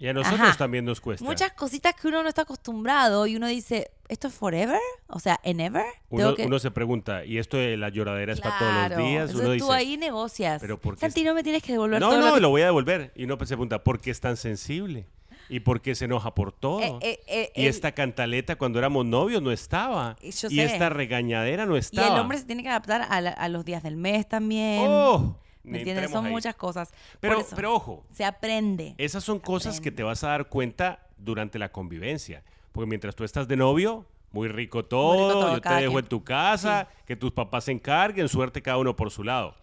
Y 0.00 0.08
a 0.08 0.12
nosotros 0.12 0.40
Ajá. 0.48 0.56
también 0.58 0.84
nos 0.84 1.00
cuesta. 1.00 1.24
Muchas 1.24 1.52
cositas 1.52 1.94
que 1.94 2.08
uno 2.08 2.22
no 2.22 2.28
está 2.28 2.42
acostumbrado 2.42 3.26
y 3.26 3.36
uno 3.36 3.46
dice, 3.48 3.90
¿esto 4.08 4.28
es 4.28 4.34
forever? 4.34 4.78
O 5.08 5.18
sea, 5.18 5.40
¿en 5.42 5.60
ever? 5.60 5.84
Uno, 6.10 6.34
que- 6.34 6.46
uno 6.46 6.58
se 6.58 6.70
pregunta, 6.70 7.24
¿y 7.24 7.38
esto 7.38 7.56
de 7.56 7.76
la 7.76 7.88
lloradera 7.88 8.32
es 8.32 8.40
para 8.40 8.58
todos 8.58 8.72
Claro. 8.72 8.96
los 8.98 9.06
días? 9.06 9.20
Entonces 9.30 9.40
Uno 9.40 9.48
tú 9.58 9.64
dice, 9.64 9.72
ahí 9.72 9.96
negocias. 9.96 10.60
"Pero 10.60 10.80
¿por 10.80 10.94
qué 10.94 11.00
Santi, 11.00 11.24
no 11.24 11.34
me 11.34 11.42
tienes 11.42 11.62
que 11.62 11.72
devolver 11.72 12.00
no, 12.00 12.10
todo 12.10 12.20
no, 12.20 12.26
lo 12.28 12.34
que- 12.34 12.40
lo 12.40 12.48
voy 12.50 12.62
a 12.62 12.66
devolver. 12.66 13.12
Y 13.16 13.24
uno 13.24 13.34
se 13.40 13.46
pregunta, 13.46 13.82
¿por 13.82 14.00
qué 14.00 14.10
es 14.10 14.20
tan 14.20 14.36
sensible? 14.36 15.06
¿Y 15.50 15.60
por 15.60 15.80
qué 15.80 15.94
se 15.94 16.04
enoja 16.04 16.34
por 16.34 16.52
todo? 16.52 16.80
Eh, 16.80 16.98
eh, 17.00 17.20
eh, 17.26 17.52
y 17.56 17.66
esta 17.68 17.92
cantaleta 17.92 18.56
cuando 18.56 18.78
éramos 18.78 19.06
novios 19.06 19.40
no 19.42 19.50
estaba. 19.50 20.16
Y 20.20 20.30
yo 20.32 20.48
y 20.50 20.56
sé. 20.56 20.64
esta 20.64 20.90
regañadera 20.90 21.64
no 21.64 21.74
Y 21.76 21.78
estaba. 21.80 22.14
el 22.14 22.20
hombre 22.20 22.36
se 22.36 22.44
tiene 22.44 22.62
que 22.62 22.68
adaptar 22.68 23.06
a, 23.08 23.20
la- 23.22 23.30
a 23.30 23.48
los 23.48 23.64
días 23.64 23.82
del 23.82 23.96
mes 23.96 24.28
también. 24.28 24.82
¡Oh! 24.86 25.38
¿Me 25.62 25.78
entiendes? 25.78 26.10
Son 26.10 26.26
ahí. 26.26 26.32
muchas 26.32 26.54
cosas. 26.54 26.92
Pero, 27.20 27.40
eso, 27.40 27.54
pero 27.54 27.74
ojo, 27.74 28.04
se 28.12 28.24
aprende. 28.24 28.94
esas 28.98 29.24
son 29.24 29.38
cosas 29.38 29.80
que 29.80 29.90
te 29.90 30.02
vas 30.02 30.24
a 30.24 30.28
dar 30.28 30.48
cuenta 30.48 31.06
durante 31.18 31.58
la 31.58 31.70
convivencia. 31.70 32.42
Porque 32.72 32.88
mientras 32.88 33.14
tú 33.16 33.24
estás 33.24 33.48
de 33.48 33.56
novio, 33.56 34.06
muy 34.30 34.48
rico 34.48 34.84
todo, 34.84 35.32
todo, 35.32 35.54
yo 35.54 35.60
te 35.60 35.68
dejo 35.68 35.92
quien. 35.92 36.04
en 36.04 36.08
tu 36.08 36.24
casa, 36.24 36.88
que 37.06 37.16
tus 37.16 37.32
papás 37.32 37.64
se 37.64 37.72
encarguen, 37.72 38.28
suerte 38.28 38.62
cada 38.62 38.78
uno 38.78 38.94
por 38.94 39.10
su 39.10 39.24
lado. 39.24 39.54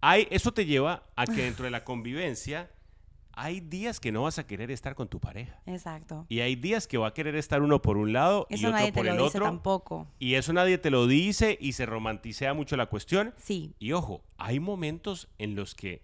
Hay, 0.00 0.28
eso 0.30 0.52
te 0.52 0.66
lleva 0.66 1.04
a 1.16 1.24
que 1.24 1.44
dentro 1.44 1.64
de 1.64 1.70
la 1.70 1.84
convivencia 1.84 2.70
hay 3.36 3.60
días 3.60 4.00
que 4.00 4.12
no 4.12 4.22
vas 4.22 4.38
a 4.38 4.46
querer 4.46 4.70
estar 4.70 4.94
con 4.94 5.08
tu 5.08 5.20
pareja. 5.20 5.60
Exacto. 5.66 6.26
Y 6.28 6.40
hay 6.40 6.56
días 6.56 6.86
que 6.86 6.98
va 6.98 7.08
a 7.08 7.14
querer 7.14 7.34
estar 7.36 7.62
uno 7.62 7.82
por 7.82 7.96
un 7.96 8.12
lado 8.12 8.46
y 8.50 8.56
otro 8.56 8.70
nadie 8.70 8.86
te 8.86 8.92
por 8.92 9.04
lo 9.06 9.10
el 9.12 9.18
dice 9.18 9.28
otro. 9.28 9.44
tampoco. 9.44 10.06
Y 10.18 10.34
eso 10.34 10.52
nadie 10.52 10.78
te 10.78 10.90
lo 10.90 11.06
dice 11.06 11.58
y 11.60 11.72
se 11.72 11.86
romanticea 11.86 12.54
mucho 12.54 12.76
la 12.76 12.86
cuestión. 12.86 13.34
Sí. 13.36 13.74
Y 13.78 13.92
ojo, 13.92 14.22
hay 14.38 14.60
momentos 14.60 15.28
en 15.38 15.56
los 15.56 15.74
que 15.74 16.02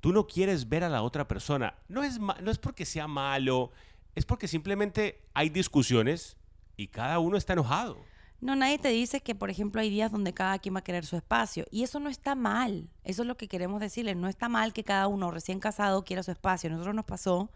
tú 0.00 0.12
no 0.12 0.26
quieres 0.26 0.68
ver 0.68 0.84
a 0.84 0.88
la 0.88 1.02
otra 1.02 1.26
persona. 1.26 1.74
No 1.88 2.02
es, 2.02 2.18
no 2.20 2.50
es 2.50 2.58
porque 2.58 2.84
sea 2.84 3.08
malo, 3.08 3.70
es 4.14 4.24
porque 4.24 4.48
simplemente 4.48 5.22
hay 5.34 5.48
discusiones 5.48 6.36
y 6.76 6.88
cada 6.88 7.18
uno 7.18 7.36
está 7.36 7.54
enojado. 7.54 7.98
No, 8.44 8.54
nadie 8.56 8.76
te 8.78 8.90
dice 8.90 9.22
que, 9.22 9.34
por 9.34 9.48
ejemplo, 9.48 9.80
hay 9.80 9.88
días 9.88 10.12
donde 10.12 10.34
cada 10.34 10.58
quien 10.58 10.74
va 10.74 10.80
a 10.80 10.84
querer 10.84 11.06
su 11.06 11.16
espacio. 11.16 11.64
Y 11.70 11.82
eso 11.82 11.98
no 11.98 12.10
está 12.10 12.34
mal. 12.34 12.90
Eso 13.02 13.22
es 13.22 13.26
lo 13.26 13.38
que 13.38 13.48
queremos 13.48 13.80
decirles. 13.80 14.16
No 14.16 14.28
está 14.28 14.50
mal 14.50 14.74
que 14.74 14.84
cada 14.84 15.08
uno 15.08 15.30
recién 15.30 15.60
casado 15.60 16.04
quiera 16.04 16.22
su 16.22 16.30
espacio. 16.30 16.68
Nosotros 16.68 16.94
nos 16.94 17.06
pasó, 17.06 17.48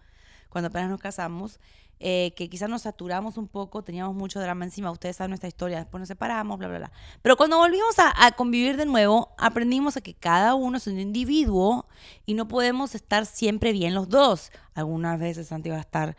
cuando 0.48 0.68
apenas 0.68 0.88
nos 0.88 0.98
casamos, 0.98 1.60
eh, 2.00 2.32
que 2.36 2.48
quizás 2.48 2.70
nos 2.70 2.82
saturamos 2.82 3.36
un 3.36 3.48
poco, 3.48 3.82
teníamos 3.84 4.16
mucho 4.16 4.40
drama 4.40 4.64
encima. 4.64 4.90
Ustedes 4.90 5.16
saben 5.16 5.32
nuestra 5.32 5.48
historia, 5.48 5.76
después 5.76 6.00
nos 6.00 6.08
separamos, 6.08 6.58
bla, 6.58 6.68
bla, 6.68 6.78
bla. 6.78 6.92
Pero 7.20 7.36
cuando 7.36 7.58
volvimos 7.58 7.98
a, 7.98 8.24
a 8.24 8.32
convivir 8.32 8.78
de 8.78 8.86
nuevo, 8.86 9.34
aprendimos 9.36 9.98
a 9.98 10.00
que 10.00 10.14
cada 10.14 10.54
uno 10.54 10.78
es 10.78 10.86
un 10.86 10.98
individuo 10.98 11.86
y 12.24 12.32
no 12.32 12.48
podemos 12.48 12.94
estar 12.94 13.26
siempre 13.26 13.72
bien 13.72 13.92
los 13.92 14.08
dos. 14.08 14.52
Algunas 14.72 15.20
veces 15.20 15.48
Santi 15.48 15.68
va 15.68 15.76
a 15.76 15.80
estar 15.80 16.16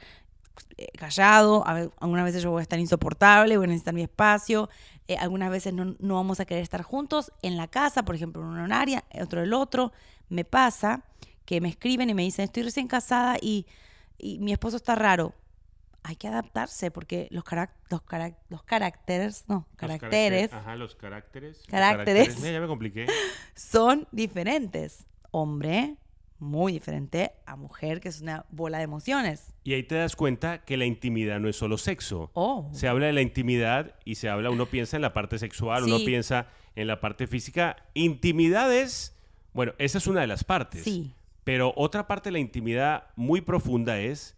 callado, 0.98 1.68
a 1.68 1.74
ve- 1.74 1.90
algunas 2.00 2.26
veces 2.26 2.44
yo 2.44 2.52
voy 2.52 2.60
a 2.60 2.64
estar 2.64 2.80
insoportable, 2.80 3.58
voy 3.58 3.66
a 3.66 3.68
necesitar 3.68 3.94
mi 3.94 4.04
espacio, 4.04 4.70
eh, 5.08 5.18
algunas 5.18 5.50
veces 5.52 5.74
no, 5.74 5.96
no 6.00 6.16
vamos 6.16 6.40
a 6.40 6.46
querer 6.46 6.64
estar 6.64 6.82
juntos 6.84 7.32
en 7.42 7.58
la 7.58 7.68
casa, 7.68 8.04
por 8.04 8.16
ejemplo, 8.16 8.42
uno 8.42 8.58
en 8.58 8.64
un 8.64 8.72
área, 8.74 9.04
otro 9.22 9.42
el 9.42 9.54
otro. 9.54 9.92
Me 10.30 10.46
pasa 10.46 11.04
que 11.46 11.62
me 11.62 11.70
escriben 11.70 12.10
y 12.10 12.14
me 12.14 12.22
dicen, 12.24 12.46
estoy 12.46 12.64
recién 12.64 12.88
casada 12.88 13.38
y, 13.42 13.66
y 14.18 14.40
mi 14.40 14.52
esposo 14.52 14.78
está 14.78 14.96
raro. 14.96 15.34
Hay 16.04 16.16
que 16.16 16.28
adaptarse 16.30 16.92
porque 16.92 17.28
los, 17.32 17.44
carac- 17.44 17.72
los, 17.90 18.02
carac- 18.06 18.38
los 18.48 18.64
caracteres, 18.64 19.44
no, 19.48 19.68
Los 19.72 19.78
caracteres 19.78 20.54
Ajá, 20.54 20.76
los 20.76 20.96
caracteres. 20.96 21.58
los 21.58 21.68
Caracteres. 21.68 22.40
Mira, 22.40 22.54
ya 22.54 22.62
me 22.62 22.68
compliqué. 22.68 23.06
son 23.56 24.08
diferentes. 24.12 25.06
Hombre, 25.32 25.98
muy 26.40 26.72
diferente 26.74 27.32
a 27.46 27.56
mujer, 27.56 28.00
que 28.00 28.10
es 28.10 28.22
una 28.22 28.46
bola 28.50 28.78
de 28.80 28.86
emociones. 28.86 29.54
Y 29.64 29.74
ahí 29.74 29.84
te 29.84 29.96
das 29.96 30.16
cuenta 30.16 30.64
que 30.66 30.78
la 30.78 30.86
intimidad 30.86 31.40
no 31.40 31.50
es 31.50 31.56
solo 31.56 31.78
sexo. 31.78 32.32
Oh. 32.34 32.70
Se 32.74 32.88
habla 32.88 33.08
de 33.08 33.14
la 33.14 33.22
intimidad 33.22 33.96
y 34.06 34.16
se 34.16 34.30
habla, 34.30 34.50
uno 34.50 34.66
piensa 34.66 34.96
en 34.96 35.02
la 35.02 35.14
parte 35.14 35.38
sexual, 35.38 35.84
uno 35.84 35.98
Sí. 36.00 36.06
piensa 36.06 36.48
en 36.76 36.88
la 36.88 37.00
parte 37.02 37.28
física. 37.28 37.76
Intimidad 37.94 38.74
es, 38.74 39.16
bueno, 39.54 39.74
esa 39.78 39.98
es 39.98 40.08
una 40.08 40.22
de 40.22 40.28
las 40.28 40.44
partes. 40.44 40.84
Sí. 40.84 41.14
Pero 41.44 41.74
otra 41.76 42.08
parte 42.08 42.30
de 42.30 42.34
la 42.34 42.40
intimidad 42.40 43.08
muy 43.16 43.42
profunda 43.42 44.00
es 44.00 44.36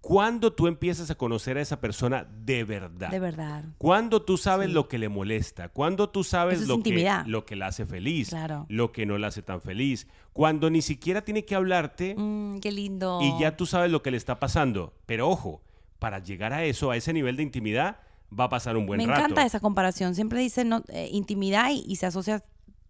cuando 0.00 0.52
tú 0.52 0.66
empiezas 0.66 1.10
a 1.10 1.14
conocer 1.14 1.58
a 1.58 1.60
esa 1.60 1.80
persona 1.80 2.26
de 2.44 2.64
verdad. 2.64 3.10
De 3.10 3.18
verdad. 3.18 3.64
Cuando 3.78 4.22
tú 4.22 4.38
sabes 4.38 4.68
Sí. 4.68 4.72
lo 4.72 4.88
que 4.88 4.98
le 4.98 5.08
molesta, 5.08 5.68
cuando 5.68 6.08
tú 6.08 6.24
sabes 6.24 6.62
es 6.62 6.68
lo 6.68 6.82
que, 6.82 7.12
lo 7.26 7.44
que 7.44 7.54
la 7.56 7.66
hace 7.66 7.84
feliz, 7.84 8.30
Claro. 8.30 8.64
lo 8.70 8.92
que 8.92 9.04
no 9.04 9.18
la 9.18 9.26
hace 9.28 9.42
tan 9.42 9.60
feliz, 9.60 10.06
cuando 10.32 10.70
ni 10.70 10.80
siquiera 10.80 11.22
tiene 11.22 11.44
que 11.44 11.54
hablarte 11.54 12.14
Mm, 12.16 12.60
qué 12.60 12.72
lindo. 12.72 13.18
y 13.22 13.38
ya 13.40 13.56
tú 13.56 13.66
sabes 13.66 13.90
lo 13.90 14.02
que 14.02 14.10
le 14.10 14.16
está 14.16 14.40
pasando. 14.40 14.94
Pero 15.06 15.28
ojo, 15.28 15.60
para 15.98 16.18
llegar 16.18 16.52
a 16.54 16.64
eso, 16.64 16.90
a 16.90 16.96
ese 16.96 17.12
nivel 17.12 17.36
de 17.36 17.42
intimidad, 17.42 17.98
va 18.32 18.44
a 18.44 18.48
pasar 18.48 18.76
un 18.78 18.86
buen 18.86 18.98
Me 18.98 19.06
rato. 19.06 19.20
encanta 19.20 19.44
esa 19.44 19.60
comparación. 19.60 20.14
Siempre 20.14 20.40
dicen 20.40 20.70
no, 20.70 20.82
eh, 20.88 21.10
intimidad 21.12 21.70
y, 21.72 21.84
y 21.86 21.96
se 21.96 22.06
asocia 22.06 22.42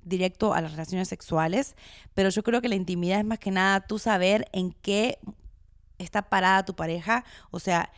directo 0.05 0.55
a 0.55 0.61
las 0.61 0.71
relaciones 0.73 1.09
sexuales, 1.09 1.75
pero 2.15 2.29
yo 2.31 2.43
creo 2.43 2.63
que 2.63 2.69
la 2.69 2.75
intimidad 2.77 3.19
es 3.19 3.25
más 3.25 3.39
que 3.39 3.51
nada 3.51 3.81
tú 3.81 3.99
saber 3.99 4.47
en 4.53 4.73
qué 4.81 5.19
está 6.03 6.23
parada 6.23 6.65
tu 6.65 6.75
pareja, 6.75 7.25
o 7.51 7.61
sea, 7.61 7.91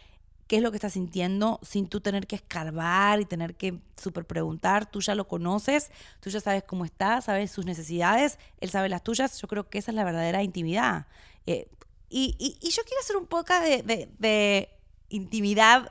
qué 0.49 0.57
es 0.57 0.63
lo 0.63 0.71
que 0.71 0.77
está 0.77 0.91
sintiendo 0.91 1.59
sin 1.63 1.89
tú 1.89 2.01
tener 2.01 2.27
que 2.27 2.37
escarbar 2.37 3.21
y 3.21 3.25
tener 3.25 3.55
que 3.55 3.81
súper 3.97 4.27
preguntar. 4.27 4.85
Tú 4.91 5.01
ya 5.01 5.15
lo 5.15 5.27
conoces, 5.27 5.91
tú 6.21 6.29
ya 6.31 6.41
sabes 6.41 6.63
cómo 6.65 6.85
está, 6.85 7.21
sabes 7.23 7.51
sus 7.51 7.65
necesidades, 7.65 8.39
él 8.61 8.69
sabe 8.71 8.89
las 8.91 9.03
tuyas. 9.03 9.41
Yo 9.41 9.49
creo 9.49 9.71
que 9.71 9.79
esa 9.79 9.93
es 9.93 9.95
la 9.95 10.05
verdadera 10.05 10.43
intimidad. 10.43 11.07
Eh, 11.47 11.69
y, 12.11 12.37
y- 12.39 12.59
y 12.61 12.71
yo 12.71 12.83
quiero 12.85 13.01
hacer 13.01 13.17
un 13.17 13.27
poco 13.27 13.59
de, 13.61 13.83
de- 13.83 14.11
de 14.19 14.69
intimidad 15.09 15.89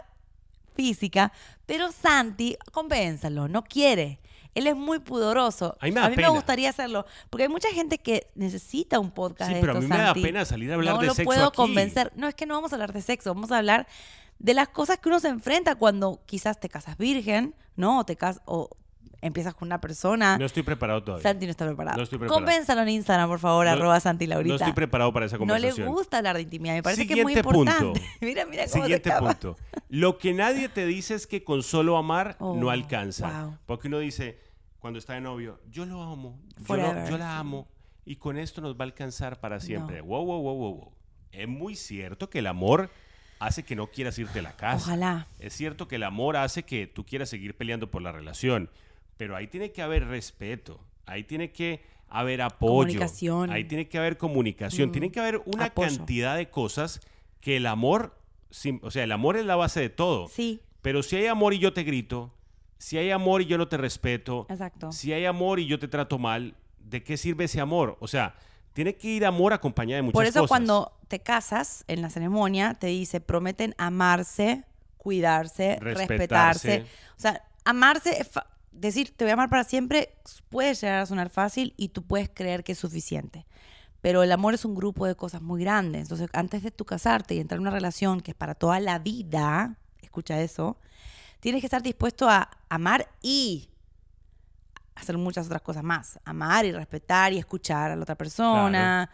física, 0.75 1.31
pero 1.65 1.91
Santi, 1.91 2.55
compénsalo, 2.71 3.47
no 3.47 3.63
quiere. 3.63 4.19
Él 4.53 4.67
es 4.67 4.75
muy 4.75 4.99
pudoroso. 4.99 5.77
A 5.79 5.85
mí 5.85 5.91
me 5.91 6.01
da 6.01 6.09
pena. 6.09 6.29
gustaría 6.29 6.69
hacerlo, 6.69 7.05
porque 7.29 7.43
hay 7.43 7.49
mucha 7.49 7.69
gente 7.69 7.97
que 7.99 8.27
necesita 8.35 8.99
un 8.99 9.11
podcast 9.11 9.49
Sí, 9.49 9.55
de 9.55 9.61
pero 9.61 9.73
a 9.73 9.75
esto, 9.75 9.87
mí 9.87 9.89
me 9.89 9.97
da 9.97 10.05
Santi. 10.07 10.21
pena 10.21 10.45
salir 10.45 10.71
a 10.71 10.75
hablar 10.75 10.95
no 10.95 11.01
de 11.01 11.07
lo 11.07 11.13
sexo 11.13 11.25
puedo 11.25 11.47
aquí. 11.47 11.55
convencer. 11.55 12.11
No, 12.15 12.27
es 12.27 12.35
que 12.35 12.45
no 12.45 12.55
vamos 12.55 12.73
a 12.73 12.75
hablar 12.75 12.91
de 12.93 13.01
sexo, 13.01 13.33
vamos 13.33 13.51
a 13.51 13.57
hablar 13.59 13.87
de 14.39 14.53
las 14.53 14.69
cosas 14.69 14.97
que 14.99 15.07
uno 15.09 15.19
se 15.19 15.27
enfrenta 15.29 15.75
cuando 15.75 16.21
quizás 16.25 16.59
te 16.59 16.67
casas 16.67 16.97
virgen, 16.97 17.55
¿no? 17.75 17.99
O 17.99 18.05
te 18.05 18.15
casas 18.17 18.41
o 18.45 18.69
empiezas 19.21 19.53
con 19.53 19.67
una 19.67 19.79
persona. 19.79 20.37
No 20.37 20.45
estoy 20.45 20.63
preparado 20.63 21.03
todavía. 21.03 21.23
Santi 21.23 21.45
no 21.45 21.51
está 21.51 21.65
preparado. 21.67 21.97
No 21.97 22.03
estoy 22.03 22.17
preparado. 22.19 22.45
Compénsalo 22.45 22.81
en 22.81 22.89
Instagram, 22.89 23.29
por 23.29 23.39
favor, 23.39 23.65
No- 23.65 23.71
arroba 23.71 23.99
Santi 23.99 24.25
Laurita. 24.27 24.49
No 24.53 24.55
estoy 24.55 24.73
preparado 24.73 25.13
para 25.13 25.25
esa 25.27 25.37
No 25.37 25.45
le 25.45 25.51
conversación. 25.53 25.87
gusta 25.89 26.17
hablar 26.17 26.35
de 26.37 26.41
intimidad, 26.43 26.73
me 26.73 26.83
parece 26.83 27.05
que 27.07 27.13
es 27.13 27.23
muy 27.23 27.33
Siguiente 27.35 27.43
punto. 27.53 27.71
importante. 27.71 28.01
mira, 28.25 28.45
mira 28.45 28.63
cómo 28.63 28.73
se 28.73 28.81
Siguiente 28.81 29.09
escapa. 29.09 29.27
punto. 29.39 29.57
Lo 29.89 30.17
que 30.17 30.33
nadie 30.33 30.69
te 30.69 30.85
dice 30.85 31.13
es 31.15 31.27
que 31.27 31.43
con 31.43 31.61
solo 31.63 31.97
amar 31.97 32.35
Oh, 32.39 32.55
no 32.55 32.69
alcanza. 32.71 33.43
wow. 33.43 33.57
Porque 33.67 33.87
uno 33.87 33.99
dice, 33.99 34.39
cuando 34.79 34.97
está 34.97 35.13
de 35.13 35.21
novio, 35.21 35.59
yo 35.69 35.85
lo 35.85 36.01
amo, 36.01 36.39
yo, 36.47 36.59
lo- 36.59 36.65
Forever, 36.65 37.09
yo 37.09 37.17
la 37.19 37.37
amo 37.37 37.67
y 38.05 38.15
con 38.15 38.37
esto 38.39 38.61
nos 38.61 38.73
va 38.73 38.79
a 38.79 38.83
alcanzar 38.85 39.39
para 39.39 39.59
siempre. 39.59 39.99
No. 39.99 40.05
Wow, 40.05 40.25
wow, 40.25 40.41
wow, 40.41 40.55
wow, 40.55 40.73
wow. 40.75 40.91
Es 41.31 41.47
muy 41.47 41.75
cierto 41.75 42.29
que 42.29 42.39
el 42.39 42.47
amor 42.47 42.89
hace 43.39 43.63
que 43.63 43.75
no 43.75 43.87
quieras 43.87 44.17
irte 44.19 44.39
a 44.39 44.41
la 44.41 44.55
casa. 44.55 44.77
Ojalá. 44.85 45.27
Es 45.39 45.53
cierto 45.53 45.87
que 45.87 45.95
el 45.97 46.03
amor 46.03 46.35
hace 46.37 46.63
que 46.63 46.87
tú 46.87 47.05
quieras 47.05 47.29
seguir 47.29 47.55
peleando 47.55 47.89
por 47.91 48.01
la 48.01 48.11
relación. 48.11 48.69
Pero 49.21 49.35
ahí 49.35 49.45
tiene 49.45 49.71
que 49.71 49.83
haber 49.83 50.07
respeto, 50.07 50.79
ahí 51.05 51.23
tiene 51.25 51.51
que 51.51 51.83
haber 52.09 52.41
apoyo, 52.41 52.87
Comunicación. 52.87 53.51
ahí 53.51 53.65
tiene 53.65 53.87
que 53.87 53.99
haber 53.99 54.17
comunicación, 54.17 54.89
Mm, 54.89 54.91
tiene 54.93 55.11
que 55.11 55.19
haber 55.19 55.43
una 55.45 55.65
apoyo. 55.65 55.89
cantidad 55.95 56.35
de 56.35 56.49
cosas 56.49 57.01
que 57.39 57.57
el 57.57 57.67
amor, 57.67 58.17
sim- 58.49 58.79
o 58.81 58.89
sea, 58.89 59.03
el 59.03 59.11
amor 59.11 59.37
es 59.37 59.45
la 59.45 59.55
base 59.55 59.79
de 59.79 59.89
todo. 59.89 60.27
Sí, 60.27 60.61
Pero 60.81 61.03
si 61.03 61.17
hay 61.17 61.27
amor 61.27 61.53
y 61.53 61.59
yo 61.59 61.71
te 61.71 61.83
grito, 61.83 62.33
si 62.79 62.97
hay 62.97 63.11
amor 63.11 63.43
y 63.43 63.45
yo 63.45 63.59
no 63.59 63.67
te 63.67 63.77
respeto, 63.77 64.47
exacto. 64.49 64.91
si 64.91 65.13
hay 65.13 65.25
amor 65.25 65.59
y 65.59 65.67
yo 65.67 65.77
te 65.77 65.87
trato 65.87 66.17
mal, 66.17 66.55
¿de 66.79 67.03
qué 67.03 67.15
sirve 67.15 67.43
ese 67.43 67.61
amor? 67.61 67.97
O 67.99 68.07
sea, 68.07 68.33
tiene 68.73 68.95
que 68.95 69.07
ir 69.07 69.23
amor 69.23 69.53
acompañado 69.53 69.97
de 69.97 70.01
muchas 70.01 70.13
Por 70.13 70.25
eso 70.25 70.39
cosas. 70.39 70.49
cuando 70.49 70.97
te 71.09 71.19
casas 71.19 71.85
en 71.87 72.01
la 72.01 72.09
ceremonia, 72.09 72.73
te 72.73 72.87
dice, 72.87 73.21
prometen 73.21 73.75
amarse, 73.77 74.63
cuidarse, 74.97 75.77
Respetarse. 75.79 76.07
respetarse. 76.07 76.85
O 77.15 77.19
sea, 77.21 77.43
amarse, 77.65 78.19
es 78.19 78.27
fa- 78.27 78.47
decir, 78.71 79.15
te 79.15 79.25
voy 79.25 79.31
a 79.31 79.33
amar 79.33 79.49
para 79.49 79.63
siempre, 79.63 80.15
puede 80.49 80.73
llegar 80.73 80.99
a 81.01 81.05
sonar 81.05 81.29
fácil 81.29 81.73
y 81.77 81.89
tú 81.89 82.03
puedes 82.03 82.29
creer 82.33 82.63
que 82.63 82.71
es 82.71 82.79
suficiente. 82.79 83.45
Pero 84.01 84.23
el 84.23 84.31
amor 84.31 84.53
es 84.55 84.65
un 84.65 84.73
grupo 84.73 85.05
de 85.05 85.15
cosas 85.15 85.41
muy 85.41 85.61
grandes. 85.61 86.03
Entonces, 86.03 86.29
antes 86.33 86.63
de 86.63 86.71
tú 86.71 86.85
casarte 86.85 87.35
y 87.35 87.39
entrar 87.39 87.57
en 87.57 87.61
una 87.61 87.71
relación 87.71 88.21
que 88.21 88.31
es 88.31 88.37
para 88.37 88.55
toda 88.55 88.79
la 88.79 88.97
vida, 88.99 89.77
escucha 90.01 90.41
eso, 90.41 90.77
tienes 91.39 91.61
que 91.61 91.67
estar 91.67 91.83
dispuesto 91.83 92.27
a 92.29 92.49
amar 92.69 93.07
y 93.21 93.69
hacer 94.95 95.17
muchas 95.17 95.45
otras 95.45 95.61
cosas 95.61 95.83
más. 95.83 96.19
Amar 96.25 96.65
y 96.65 96.71
respetar 96.71 97.33
y 97.33 97.37
escuchar 97.37 97.91
a 97.91 97.95
la 97.95 98.01
otra 98.03 98.15
persona, 98.15 99.09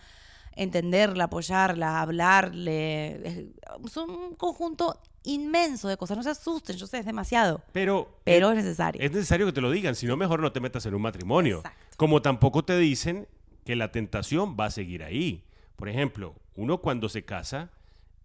entenderla, 0.53 1.25
apoyarla, 1.25 2.01
hablarle. 2.01 3.27
Es- 3.27 3.97
un 3.97 4.35
conjunto 4.35 5.01
inmenso 5.27 5.87
de 5.87 5.97
cosas. 5.97 6.17
No 6.17 6.23
se 6.23 6.29
asusten, 6.31 6.75
yo 6.77 6.87
sé, 6.87 6.99
es 6.99 7.05
demasiado. 7.05 7.61
Pero, 7.71 8.19
Pero 8.23 8.51
es, 8.51 8.57
es 8.59 8.63
necesario. 8.65 9.01
es 9.01 9.11
necesario 9.11 9.45
que 9.45 9.53
te 9.53 9.61
lo 9.61 9.69
digan, 9.71 9.95
si 9.95 10.05
no, 10.07 10.17
mejor 10.17 10.39
no 10.41 10.51
te 10.51 10.59
metas 10.59 10.85
en 10.85 10.95
un 10.95 11.01
matrimonio. 11.01 11.57
Exacto. 11.57 11.95
Como 11.97 12.21
tampoco 12.21 12.63
te 12.65 12.77
dicen 12.77 13.27
que 13.65 13.75
la 13.75 13.91
tentación 13.91 14.55
va 14.59 14.65
a 14.65 14.71
seguir 14.71 15.03
ahí. 15.03 15.43
Por 15.75 15.89
ejemplo, 15.89 16.35
uno 16.55 16.79
cuando 16.79 17.09
se 17.09 17.23
casa, 17.25 17.69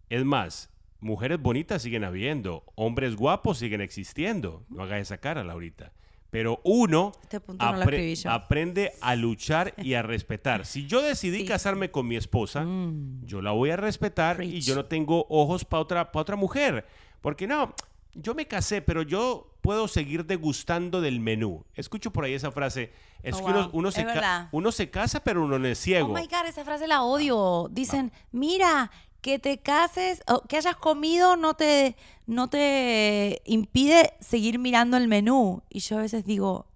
es 0.08 0.24
más, 0.24 0.70
mujeres 1.00 1.40
bonitas 1.40 1.82
siguen 1.82 2.04
habiendo, 2.04 2.64
hombres 2.76 3.16
guapos 3.16 3.58
siguen 3.58 3.80
existiendo. 3.80 4.64
No 4.68 4.84
hagas 4.84 5.00
esa 5.00 5.18
cara, 5.18 5.42
Laurita. 5.44 5.92
Pero 6.32 6.62
uno 6.64 7.12
Este 7.22 7.38
no 7.46 8.32
aprende 8.32 8.92
a 9.02 9.14
luchar 9.16 9.74
y 9.76 9.92
a 9.92 10.00
respetar. 10.02 10.64
Si 10.72 10.86
yo 10.86 11.02
decidí 11.02 11.40
Sí, 11.40 11.44
casarme 11.44 11.90
con 11.90 12.08
mi 12.08 12.16
esposa, 12.16 12.64
Mm. 12.64 13.26
yo 13.26 13.42
la 13.42 13.50
voy 13.50 13.68
a 13.68 13.76
respetar 13.76 14.42
y 14.42 14.62
yo 14.62 14.74
no 14.74 14.86
tengo 14.86 15.26
ojos 15.28 15.66
para 15.66 15.82
otra, 15.82 16.10
pa' 16.10 16.20
otra 16.20 16.36
mujer. 16.36 16.86
Porque 17.20 17.46
no, 17.46 17.74
yo 18.14 18.34
me 18.34 18.46
casé, 18.46 18.80
pero 18.80 19.02
yo 19.02 19.54
puedo 19.60 19.88
seguir 19.88 20.24
degustando 20.24 21.02
del 21.02 21.20
menú. 21.20 21.66
Escucho 21.74 22.10
por 22.10 22.24
ahí 22.24 22.32
esa 22.32 22.50
frase. 22.50 22.92
Es 23.22 23.34
Oh, 23.36 23.44
que 23.44 23.50
uno, 23.50 23.62
wow. 23.64 23.70
uno 23.74 23.88
Es 23.90 23.94
se 23.94 24.04
verdad. 24.06 24.48
uno 24.52 24.72
se 24.72 24.88
casa, 24.90 25.20
pero 25.22 25.44
uno 25.44 25.58
no 25.58 25.68
es 25.68 25.78
ciego. 25.78 26.08
Oh 26.12 26.14
my 26.18 26.26
God, 26.26 26.46
esa 26.48 26.64
frase 26.64 26.86
la 26.88 27.02
odio. 27.02 27.68
Dicen, 27.70 28.10
mira, 28.32 28.90
que 29.22 29.38
te 29.38 29.58
cases, 29.58 30.22
o 30.26 30.42
que 30.42 30.56
hayas 30.58 30.76
comido 30.76 31.36
no 31.36 31.54
te, 31.54 31.96
no 32.26 32.48
te 32.50 33.40
impide 33.46 34.12
seguir 34.20 34.58
mirando 34.58 34.96
el 34.98 35.08
menú. 35.08 35.62
Y 35.70 35.78
yo 35.80 35.98
a 35.98 36.02
veces 36.02 36.24
digo, 36.26 36.66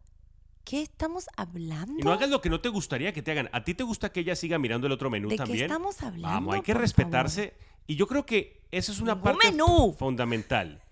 ¿qué 0.65 0.81
estamos 0.81 1.27
hablando? 1.37 1.99
y 1.99 2.03
no 2.03 2.13
hagas 2.13 2.31
lo 2.31 2.41
que 2.41 2.49
no 2.49 2.61
te 2.61 2.69
gustaría 2.71 3.13
que 3.13 3.21
te 3.21 3.33
hagan. 3.33 3.51
¿A 3.53 3.65
ti 3.65 3.75
te 3.75 3.83
gusta 3.83 4.11
que 4.13 4.21
ella 4.21 4.37
siga 4.37 4.59
mirando 4.59 4.87
el 4.87 4.93
otro 4.93 5.11
menú 5.11 5.29
¿De 5.29 5.35
qué 5.35 5.43
también? 5.43 5.65
estamos 5.67 6.01
hablando, 6.03 6.29
Vamos, 6.29 6.55
hay 6.55 6.63
que 6.63 6.73
respetarse. 6.73 7.55
Y 7.89 7.97
yo 7.97 8.07
creo 8.07 8.25
que 8.25 8.63
esa 8.71 8.93
es 8.93 9.01
una 9.01 9.21
parte 9.21 9.51
menú. 9.51 9.95
fundamental. 9.99 10.83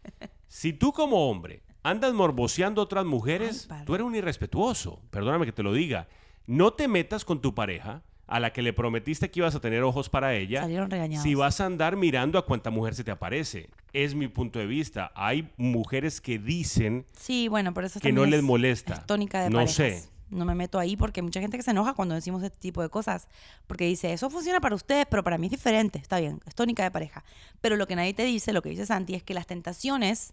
Si 0.49 0.73
tú 0.73 0.93
como 0.93 1.31
hombre 1.31 1.63
andas 1.85 2.13
morboseando 2.15 2.81
a 2.81 2.85
otras 2.85 3.05
mujeres, 3.05 3.69
Ay, 3.71 3.85
tú 3.85 3.95
eres 3.95 4.07
un 4.07 4.15
irrespetuoso. 4.17 5.01
Perdóname 5.11 5.47
que 5.47 5.53
te 5.53 5.63
lo 5.63 5.73
diga. 5.73 6.09
No 6.47 6.73
te 6.73 6.89
metas 6.89 7.25
con 7.25 7.41
tu 7.41 7.55
pareja 7.55 8.03
a 8.27 8.41
la 8.41 8.53
que 8.53 8.63
le 8.63 8.73
prometiste 8.73 9.31
que 9.31 9.41
ibas 9.41 9.55
a 9.55 9.61
tener 9.61 9.83
ojos 9.83 10.09
para 10.09 10.35
ella. 10.35 10.61
Salieron 10.63 10.91
regañados. 10.91 11.23
Si 11.23 11.35
vas 11.35 11.61
a 11.61 11.67
andar 11.67 11.97
mirando 11.97 12.39
a 12.39 12.47
cuánta 12.47 12.71
mujer 12.71 12.95
se 12.95 13.05
te 13.05 13.11
aparece. 13.11 13.69
Es 13.93 14.15
mi 14.15 14.29
punto 14.29 14.59
de 14.59 14.67
vista. 14.67 15.13
Hay 15.15 15.51
mujeres 15.57 16.21
que 16.21 16.39
dicen 16.39 17.05
Sí, 17.19 17.49
bueno, 17.49 17.73
pero 17.75 17.87
eso 17.87 18.01
que 18.01 18.13
no 18.13 18.23
también 18.23 18.31
les 18.31 18.39
es- 18.41 18.45
molesta. 18.45 18.95
es 18.95 19.07
tónica 19.07 19.43
de 19.43 19.51
No 19.51 19.59
parejas. 19.59 19.75
sé. 19.77 20.09
No 20.31 20.45
me 20.47 20.55
meto 20.55 20.79
ahí 20.81 20.97
porque 20.97 21.21
hay 21.21 21.25
mucha 21.25 21.41
gente 21.41 21.57
que 21.59 21.63
se 21.63 21.71
enoja 21.71 21.93
cuando 21.95 22.15
decimos 22.15 22.43
este 22.43 22.59
tipo 22.59 22.83
de 22.83 22.89
cosas. 22.89 23.29
Porque 23.67 23.85
dice, 23.85 24.13
eso 24.13 24.31
funciona 24.31 24.59
para 24.61 24.75
ustedes, 24.75 25.07
pero 25.09 25.23
para 25.23 25.39
mí 25.39 25.47
es 25.47 25.51
diferente. 25.53 25.99
Está 25.99 26.19
bien, 26.19 26.41
es 26.47 26.55
tónica 26.55 26.83
de 26.83 26.91
pareja. 26.91 27.23
Pero 27.61 27.77
lo 27.77 27.87
que 27.87 27.95
nadie 27.95 28.15
te 28.15 28.25
dice, 28.25 28.53
lo 28.53 28.63
que 28.63 28.71
dice 28.71 28.87
Santi, 28.87 29.15
es 29.15 29.23
que 29.23 29.35
las 29.35 29.47
tentaciones 29.47 30.33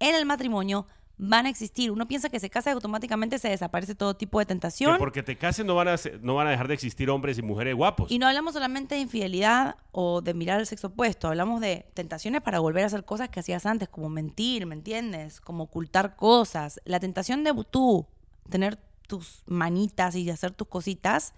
en 0.00 0.14
el 0.16 0.24
matrimonio 0.26 0.86
van 1.20 1.46
a 1.46 1.48
existir. 1.48 1.90
Uno 1.90 2.06
piensa 2.06 2.28
que 2.28 2.38
se 2.40 2.48
casa 2.48 2.70
y 2.70 2.74
automáticamente 2.74 3.38
se 3.38 3.48
desaparece 3.48 3.94
todo 3.94 4.14
tipo 4.14 4.38
de 4.38 4.44
Que 4.44 4.48
tentación. 4.48 4.98
porque 4.98 5.22
te 5.22 5.36
cases 5.36 5.66
no 5.66 5.74
van, 5.74 5.88
a, 5.88 5.96
ser- 5.96 6.20
no 6.22 6.36
van 6.36 6.46
a 6.46 6.50
dejar 6.50 6.68
de 6.68 6.74
existir 6.74 7.10
hombres 7.10 7.38
y 7.38 7.42
mujeres 7.42 7.74
guapos. 7.74 8.10
Y 8.10 8.18
no 8.18 8.26
hablamos 8.28 8.54
solamente 8.54 8.94
de 8.94 9.00
infidelidad 9.00 9.76
o 9.92 10.20
de 10.20 10.32
mirar 10.34 10.60
el 10.60 10.66
sexo 10.66 10.86
opuesto, 10.88 11.28
hablamos 11.28 11.60
de 11.60 11.86
tentaciones 11.94 12.40
para 12.40 12.60
volver 12.60 12.84
a 12.84 12.86
hacer 12.86 13.04
cosas 13.04 13.28
que 13.30 13.40
hacías 13.40 13.66
antes, 13.66 13.88
como 13.88 14.08
mentir, 14.08 14.64
¿me 14.66 14.74
entiendes? 14.76 15.40
Como 15.40 15.64
ocultar 15.64 16.14
cosas. 16.16 16.80
La 16.84 17.00
tentación 17.00 17.42
de 17.44 17.52
tú 17.70 18.06
tener 18.48 18.78
tus 19.08 19.42
manitas 19.46 20.14
y 20.14 20.28
hacer 20.30 20.52
tus 20.52 20.68
cositas 20.68 21.32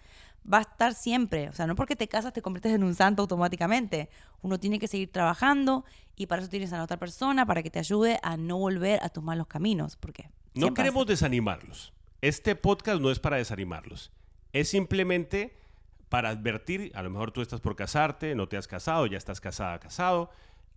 va 0.50 0.59
a 0.59 0.62
estar 0.62 0.94
siempre. 0.94 1.49
O 1.49 1.52
sea, 1.52 1.66
no 1.66 1.75
porque 1.75 1.97
te 1.97 2.09
casas 2.09 2.32
te 2.32 2.42
conviertes 2.42 2.73
en 2.73 2.85
un 2.85 2.94
santo 2.94 3.23
automáticamente. 3.23 4.09
Uno 4.42 4.59
tiene 4.59 4.78
que 4.78 4.88
seguir 4.88 5.11
trabajando 5.11 5.85
y 6.16 6.26
para 6.26 6.42
eso 6.42 6.50
tienes 6.50 6.73
a 6.73 6.78
la 6.78 6.85
otra 6.85 6.99
persona 6.99 7.47
para 7.47 7.62
que 7.62 7.70
te 7.70 7.78
ayude 7.78 8.18
a 8.23 8.37
no 8.37 8.59
volver 8.59 9.00
a 9.02 9.09
tus 9.09 9.23
malos 9.23 9.47
caminos. 9.47 9.97
Porque 9.97 10.30
No 10.54 10.75
queremos 10.75 11.04
vas 11.04 11.09
desanimarlos. 11.09 11.92
Este 12.20 12.54
podcast 12.54 13.00
no 13.00 13.11
es 13.11 13.18
para 13.18 13.37
desanimarlos. 13.37 14.12
Es 14.52 14.68
simplemente 14.68 15.56
para 16.09 16.30
advertir, 16.30 16.90
a 16.94 17.02
lo 17.02 17.11
mejor 17.11 17.30
tú 17.30 17.40
estás 17.40 17.61
por 17.61 17.76
casarte, 17.76 18.35
no 18.35 18.49
te 18.49 18.56
has 18.56 18.66
casado, 18.66 19.06
ya 19.06 19.16
estás 19.16 19.40
casada, 19.40 19.78
casado. 19.78 20.30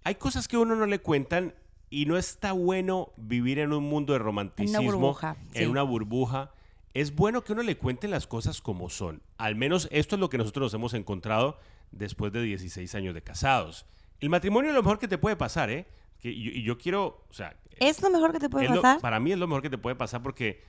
Hay 0.03 0.15
cosas 0.15 0.47
que 0.47 0.57
uno 0.57 0.75
no 0.75 0.85
le 0.85 0.99
cuentan 0.99 1.55
y 1.89 2.05
no 2.05 2.17
está 2.17 2.53
bueno 2.53 3.11
vivir 3.17 3.59
en 3.59 3.73
un 3.73 3.83
mundo 3.83 4.13
de 4.13 4.19
romanticismo, 4.19 4.83
burbuja, 4.83 5.37
en 5.53 5.63
sí. 5.63 5.65
una 5.65 5.81
burbuja. 5.83 6.51
Es 6.93 7.15
bueno 7.15 7.43
que 7.43 7.53
uno 7.53 7.63
le 7.63 7.77
cuente 7.77 8.07
las 8.07 8.27
cosas 8.27 8.61
como 8.61 8.89
son. 8.89 9.21
Al 9.37 9.55
menos 9.55 9.87
esto 9.91 10.15
es 10.15 10.19
lo 10.19 10.29
que 10.29 10.37
nosotros 10.37 10.65
nos 10.65 10.73
hemos 10.75 10.93
encontrado 10.93 11.57
después 11.91 12.31
de 12.31 12.41
16 12.43 12.93
años 12.95 13.13
de 13.15 13.21
casados. 13.23 13.85
El 14.19 14.29
matrimonio 14.29 14.69
es 14.71 14.75
lo 14.75 14.83
mejor 14.83 14.99
que 14.99 15.07
te 15.07 15.17
puede 15.17 15.35
pasar, 15.35 15.69
¿eh? 15.71 15.87
Que- 16.19 16.31
y, 16.31 16.49
y 16.49 16.63
yo 16.63 16.77
quiero, 16.77 17.25
o 17.29 17.33
sea, 17.33 17.55
¿Es 17.79 18.01
lo 18.01 18.09
mejor 18.11 18.31
que 18.31 18.39
te 18.39 18.49
puede 18.49 18.69
lo- 18.69 18.81
pasar? 18.81 19.01
para 19.01 19.19
mí 19.19 19.31
es 19.31 19.39
lo 19.39 19.47
mejor 19.47 19.63
que 19.63 19.69
te 19.71 19.77
puede 19.79 19.95
pasar 19.95 20.21
porque 20.21 20.63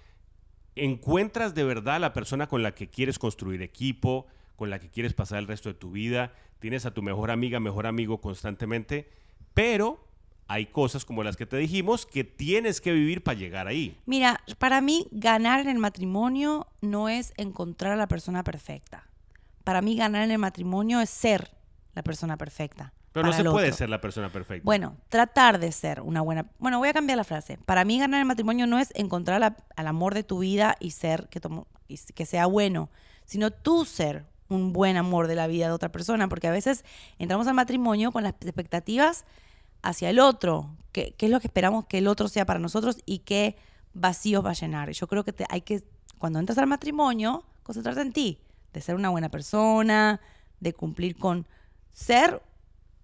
encuentras 0.76 1.54
de 1.54 1.64
verdad 1.64 1.96
a 1.96 1.98
la 2.00 2.12
persona 2.12 2.48
con 2.48 2.62
la 2.62 2.74
que 2.74 2.88
quieres 2.88 3.18
construir 3.18 3.62
equipo, 3.62 4.26
con 4.56 4.70
la 4.70 4.80
que 4.80 4.90
quieres 4.90 5.12
pasar 5.14 5.38
el 5.38 5.46
resto 5.46 5.68
de 5.68 5.74
tu 5.74 5.90
vida, 5.92 6.32
tienes 6.58 6.86
a 6.86 6.92
tu 6.94 7.02
mejor 7.02 7.30
amiga, 7.30 7.60
mejor 7.60 7.86
amigo 7.86 8.20
constantemente, 8.20 9.08
pero 9.52 10.04
hay 10.46 10.66
cosas 10.66 11.04
como 11.04 11.22
las 11.22 11.36
que 11.36 11.46
te 11.46 11.56
dijimos 11.56 12.04
que 12.06 12.22
tienes 12.24 12.80
que 12.80 12.92
vivir 12.92 13.22
para 13.22 13.38
llegar 13.38 13.66
ahí. 13.66 13.96
Mira, 14.06 14.40
para 14.58 14.80
mí 14.80 15.06
ganar 15.10 15.60
en 15.60 15.68
el 15.68 15.78
matrimonio 15.78 16.66
no 16.80 17.08
es 17.08 17.32
encontrar 17.36 17.92
a 17.92 17.96
la 17.96 18.08
persona 18.08 18.44
perfecta. 18.44 19.06
Para 19.64 19.80
mí 19.80 19.96
ganar 19.96 20.22
en 20.22 20.30
el 20.30 20.38
matrimonio 20.38 21.00
es 21.00 21.08
ser 21.10 21.50
la 21.94 22.02
persona 22.02 22.36
perfecta. 22.36 22.92
Pero 23.12 23.26
no 23.28 23.32
se 23.32 23.44
puede 23.44 23.68
otro. 23.68 23.76
ser 23.78 23.88
la 23.88 24.00
persona 24.00 24.30
perfecta. 24.30 24.64
Bueno, 24.64 24.96
tratar 25.08 25.60
de 25.60 25.70
ser 25.70 26.00
una 26.00 26.20
buena... 26.20 26.46
Bueno, 26.58 26.78
voy 26.78 26.88
a 26.88 26.92
cambiar 26.92 27.16
la 27.16 27.22
frase. 27.24 27.58
Para 27.64 27.84
mí 27.84 27.98
ganar 27.98 28.18
en 28.18 28.22
el 28.22 28.26
matrimonio 28.26 28.66
no 28.66 28.78
es 28.80 28.90
encontrar 28.96 29.38
la- 29.40 29.56
al 29.76 29.86
amor 29.86 30.14
de 30.14 30.24
tu 30.24 30.40
vida 30.40 30.76
y 30.80 30.90
ser 30.90 31.28
que, 31.28 31.40
tomo- 31.40 31.68
y 31.86 31.96
que 31.96 32.26
sea 32.26 32.46
bueno, 32.46 32.90
sino 33.24 33.52
tú 33.52 33.84
ser 33.84 34.26
un 34.48 34.72
buen 34.72 34.96
amor 34.96 35.28
de 35.28 35.36
la 35.36 35.46
vida 35.46 35.66
de 35.66 35.72
otra 35.72 35.90
persona, 35.92 36.28
porque 36.28 36.48
a 36.48 36.52
veces 36.52 36.84
entramos 37.20 37.46
al 37.46 37.54
matrimonio 37.54 38.10
con 38.10 38.24
las 38.24 38.34
expectativas 38.40 39.24
hacia 39.88 40.10
el 40.10 40.18
otro, 40.18 40.76
qué, 40.92 41.14
qué 41.16 41.26
es 41.26 41.32
lo 41.32 41.40
que 41.40 41.46
esperamos 41.46 41.86
que 41.86 41.98
el 41.98 42.06
otro 42.08 42.28
sea 42.28 42.44
para 42.46 42.58
nosotros 42.58 42.98
y 43.06 43.20
qué 43.20 43.56
vacíos 43.92 44.44
va 44.44 44.50
a 44.50 44.54
llenar. 44.54 44.90
Yo 44.90 45.06
creo 45.06 45.24
que 45.24 45.32
te- 45.32 45.46
hay 45.48 45.60
que, 45.60 45.82
cuando 46.18 46.38
entras 46.38 46.58
al 46.58 46.66
matrimonio, 46.66 47.44
concentrarte 47.62 48.00
en 48.00 48.12
ti, 48.12 48.40
de 48.72 48.80
ser 48.80 48.94
una 48.96 49.10
buena 49.10 49.28
persona, 49.28 50.20
de 50.60 50.72
cumplir 50.72 51.16
con 51.16 51.46
ser 51.92 52.42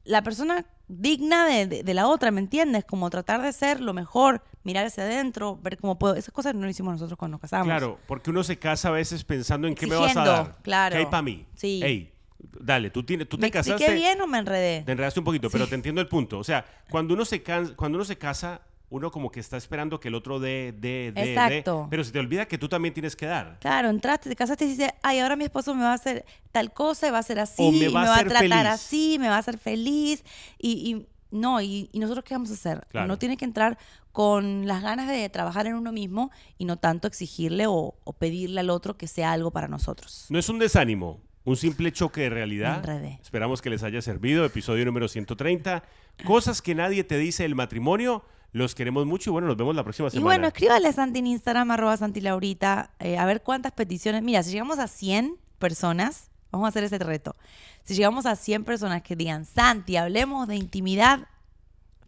la 0.04 0.22
persona 0.22 0.66
digna 0.88 1.46
de, 1.46 1.66
de- 1.66 1.82
de 1.84 1.94
la 1.94 2.08
otra, 2.08 2.30
¿me 2.32 2.40
entiendes? 2.40 2.84
Como 2.84 3.08
tratar 3.10 3.40
de 3.42 3.52
ser 3.52 3.80
lo 3.80 3.92
mejor, 3.92 4.42
mirar 4.64 4.84
hacia 4.86 5.04
adentro, 5.04 5.56
ver 5.62 5.76
cómo 5.78 5.98
puedo. 5.98 6.14
Esas 6.16 6.34
cosas 6.34 6.54
no 6.54 6.62
lo 6.62 6.68
hicimos 6.70 6.92
nosotros 6.94 7.16
cuando 7.16 7.34
nos 7.36 7.40
casamos. 7.42 7.66
Claro, 7.66 7.98
porque 8.08 8.30
uno 8.30 8.42
se 8.42 8.58
casa 8.58 8.88
a 8.88 8.92
veces 8.92 9.22
pensando 9.22 9.68
en 9.68 9.74
qué 9.76 9.86
me 9.86 9.94
vas 9.96 10.16
a 10.16 10.24
dar. 10.24 10.58
claro. 10.62 10.94
¿Qué 10.94 10.98
hay 11.00 11.06
para 11.06 11.22
mí? 11.22 11.46
Sí. 11.54 11.80
Ey, 11.84 12.12
dale, 12.58 12.90
tú, 12.90 13.02
tienes, 13.02 13.28
tú 13.28 13.36
te 13.36 13.42
¿Me 13.46 13.50
casaste. 13.50 13.72
expliqué 13.84 13.94
bien 13.94 14.20
o 14.20 14.26
me 14.26 14.38
enredé? 14.38 14.82
Te 14.82 14.92
enredaste 14.92 15.20
un 15.20 15.24
poquito, 15.24 15.50
pero 15.50 15.66
te 15.66 15.74
entiendo 15.74 16.00
el 16.00 16.08
punto. 16.08 16.38
O 16.38 16.44
sea, 16.44 16.64
cuando 16.90 17.14
uno 17.14 17.24
se 17.24 17.42
can- 17.42 17.74
cuando 17.74 17.96
uno 17.96 18.04
se 18.04 18.16
casa, 18.18 18.62
uno 18.88 19.10
como 19.12 19.30
que 19.30 19.38
está 19.38 19.56
esperando 19.56 20.00
que 20.00 20.08
el 20.08 20.16
otro 20.16 20.40
dé, 20.40 20.74
dé, 20.76 21.12
dé, 21.14 21.22
dé, 21.22 21.30
Exacto. 21.32 21.86
pero 21.90 22.02
se 22.02 22.10
te 22.10 22.18
olvida 22.18 22.46
que 22.46 22.58
tú 22.58 22.68
también 22.68 22.92
tienes 22.92 23.14
que 23.14 23.26
dar. 23.26 23.58
Claro, 23.60 23.88
entraste, 23.88 24.28
te 24.28 24.34
casaste 24.34 24.64
y 24.64 24.68
dices, 24.68 24.90
ay, 25.02 25.20
ahora 25.20 25.36
mi 25.36 25.44
esposo 25.44 25.74
me 25.74 25.82
va 25.82 25.92
a 25.92 25.94
hacer 25.94 26.24
tal 26.50 26.72
cosa 26.72 27.06
y 27.06 27.10
va 27.12 27.18
a 27.18 27.22
ser 27.22 27.38
así, 27.38 27.62
O 27.62 27.70
me 27.70 27.78
y 27.78 27.88
va 27.88 28.00
a 28.00 28.02
me 28.02 28.08
va 28.08 28.14
a 28.14 28.16
hacer 28.16 28.28
tratar 28.28 28.48
feliz. 28.48 28.66
así, 28.66 29.16
me 29.20 29.28
va 29.28 29.36
a 29.36 29.38
hacer 29.38 29.58
feliz. 29.58 30.24
Y, 30.58 30.70
y 30.90 31.06
No, 31.30 31.60
y, 31.60 31.88
y 31.92 32.00
nosotros 32.00 32.24
qué 32.24 32.34
vamos 32.34 32.50
a 32.50 32.54
hacer? 32.54 32.84
Claro. 32.88 33.04
Uno 33.04 33.16
tiene 33.16 33.36
que 33.36 33.44
entrar 33.44 33.78
con 34.10 34.66
las 34.66 34.82
ganas 34.82 35.06
de 35.06 35.28
trabajar 35.28 35.68
en 35.68 35.74
uno 35.76 35.92
mismo 35.92 36.32
y 36.58 36.64
no 36.64 36.76
tanto 36.78 37.06
exigirle 37.06 37.68
o, 37.68 37.94
o 38.02 38.12
pedirle 38.12 38.58
al 38.58 38.70
otro 38.70 38.96
que 38.96 39.06
sea 39.06 39.30
algo 39.30 39.52
para 39.52 39.68
nosotros. 39.68 40.26
No 40.30 40.38
es 40.40 40.48
un 40.48 40.58
desánimo, 40.58 41.20
un 41.44 41.56
simple 41.56 41.92
choque 41.92 42.22
de 42.22 42.30
realidad. 42.30 42.86
Esperamos 43.22 43.62
que 43.62 43.70
les 43.70 43.82
haya 43.82 44.02
servido. 44.02 44.44
Episodio 44.44 44.84
número 44.84 45.08
130. 45.08 45.82
Cosas 46.24 46.60
que 46.62 46.74
nadie 46.74 47.04
te 47.04 47.16
dice 47.18 47.44
del 47.44 47.54
matrimonio. 47.54 48.24
Los 48.52 48.74
queremos 48.74 49.06
mucho 49.06 49.30
y 49.30 49.32
bueno, 49.32 49.46
nos 49.46 49.56
vemos 49.56 49.74
la 49.76 49.84
próxima 49.84 50.08
Y 50.08 50.10
semana. 50.10 50.24
bueno, 50.24 50.46
escríbale 50.48 50.88
a 50.88 50.92
Santi 50.92 51.20
en 51.20 51.28
Instagram, 51.28 51.70
arroba 51.70 51.96
Santi 51.96 52.20
Laurita, 52.20 52.90
eh, 52.98 53.16
a 53.16 53.24
ver 53.24 53.42
cuántas 53.42 53.70
peticiones. 53.72 54.22
Mira, 54.22 54.42
si 54.42 54.50
llegamos 54.50 54.80
a 54.80 54.88
100 54.88 55.36
personas, 55.60 56.30
vamos 56.50 56.66
a 56.66 56.68
hacer 56.70 56.82
ese 56.82 56.98
reto. 56.98 57.36
Si 57.84 57.94
llegamos 57.94 58.26
a 58.26 58.34
100 58.34 58.64
personas 58.64 59.02
que 59.02 59.14
digan, 59.14 59.44
Santi, 59.44 59.96
hablemos 59.96 60.48
de 60.48 60.56
intimidad 60.56 61.28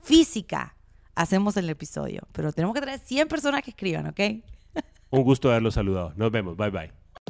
física, 0.03 0.75
hacemos 1.15 1.57
el 1.57 1.71
episodio. 1.71 2.23
Pero 2.33 2.53
tenemos 2.53 2.75
que 2.75 2.81
traer 2.81 2.99
100 2.99 3.29
personas 3.29 3.62
que 3.62 3.71
escriban, 3.71 4.09
¿ok? 4.09 4.21
Un 5.11 5.23
gusto 5.23 5.49
haberlos 5.49 5.75
saludado. 5.75 6.12
Nos 6.17 6.33
vemos. 6.33 6.57
Bye 6.57 6.71
bye. 6.71 7.01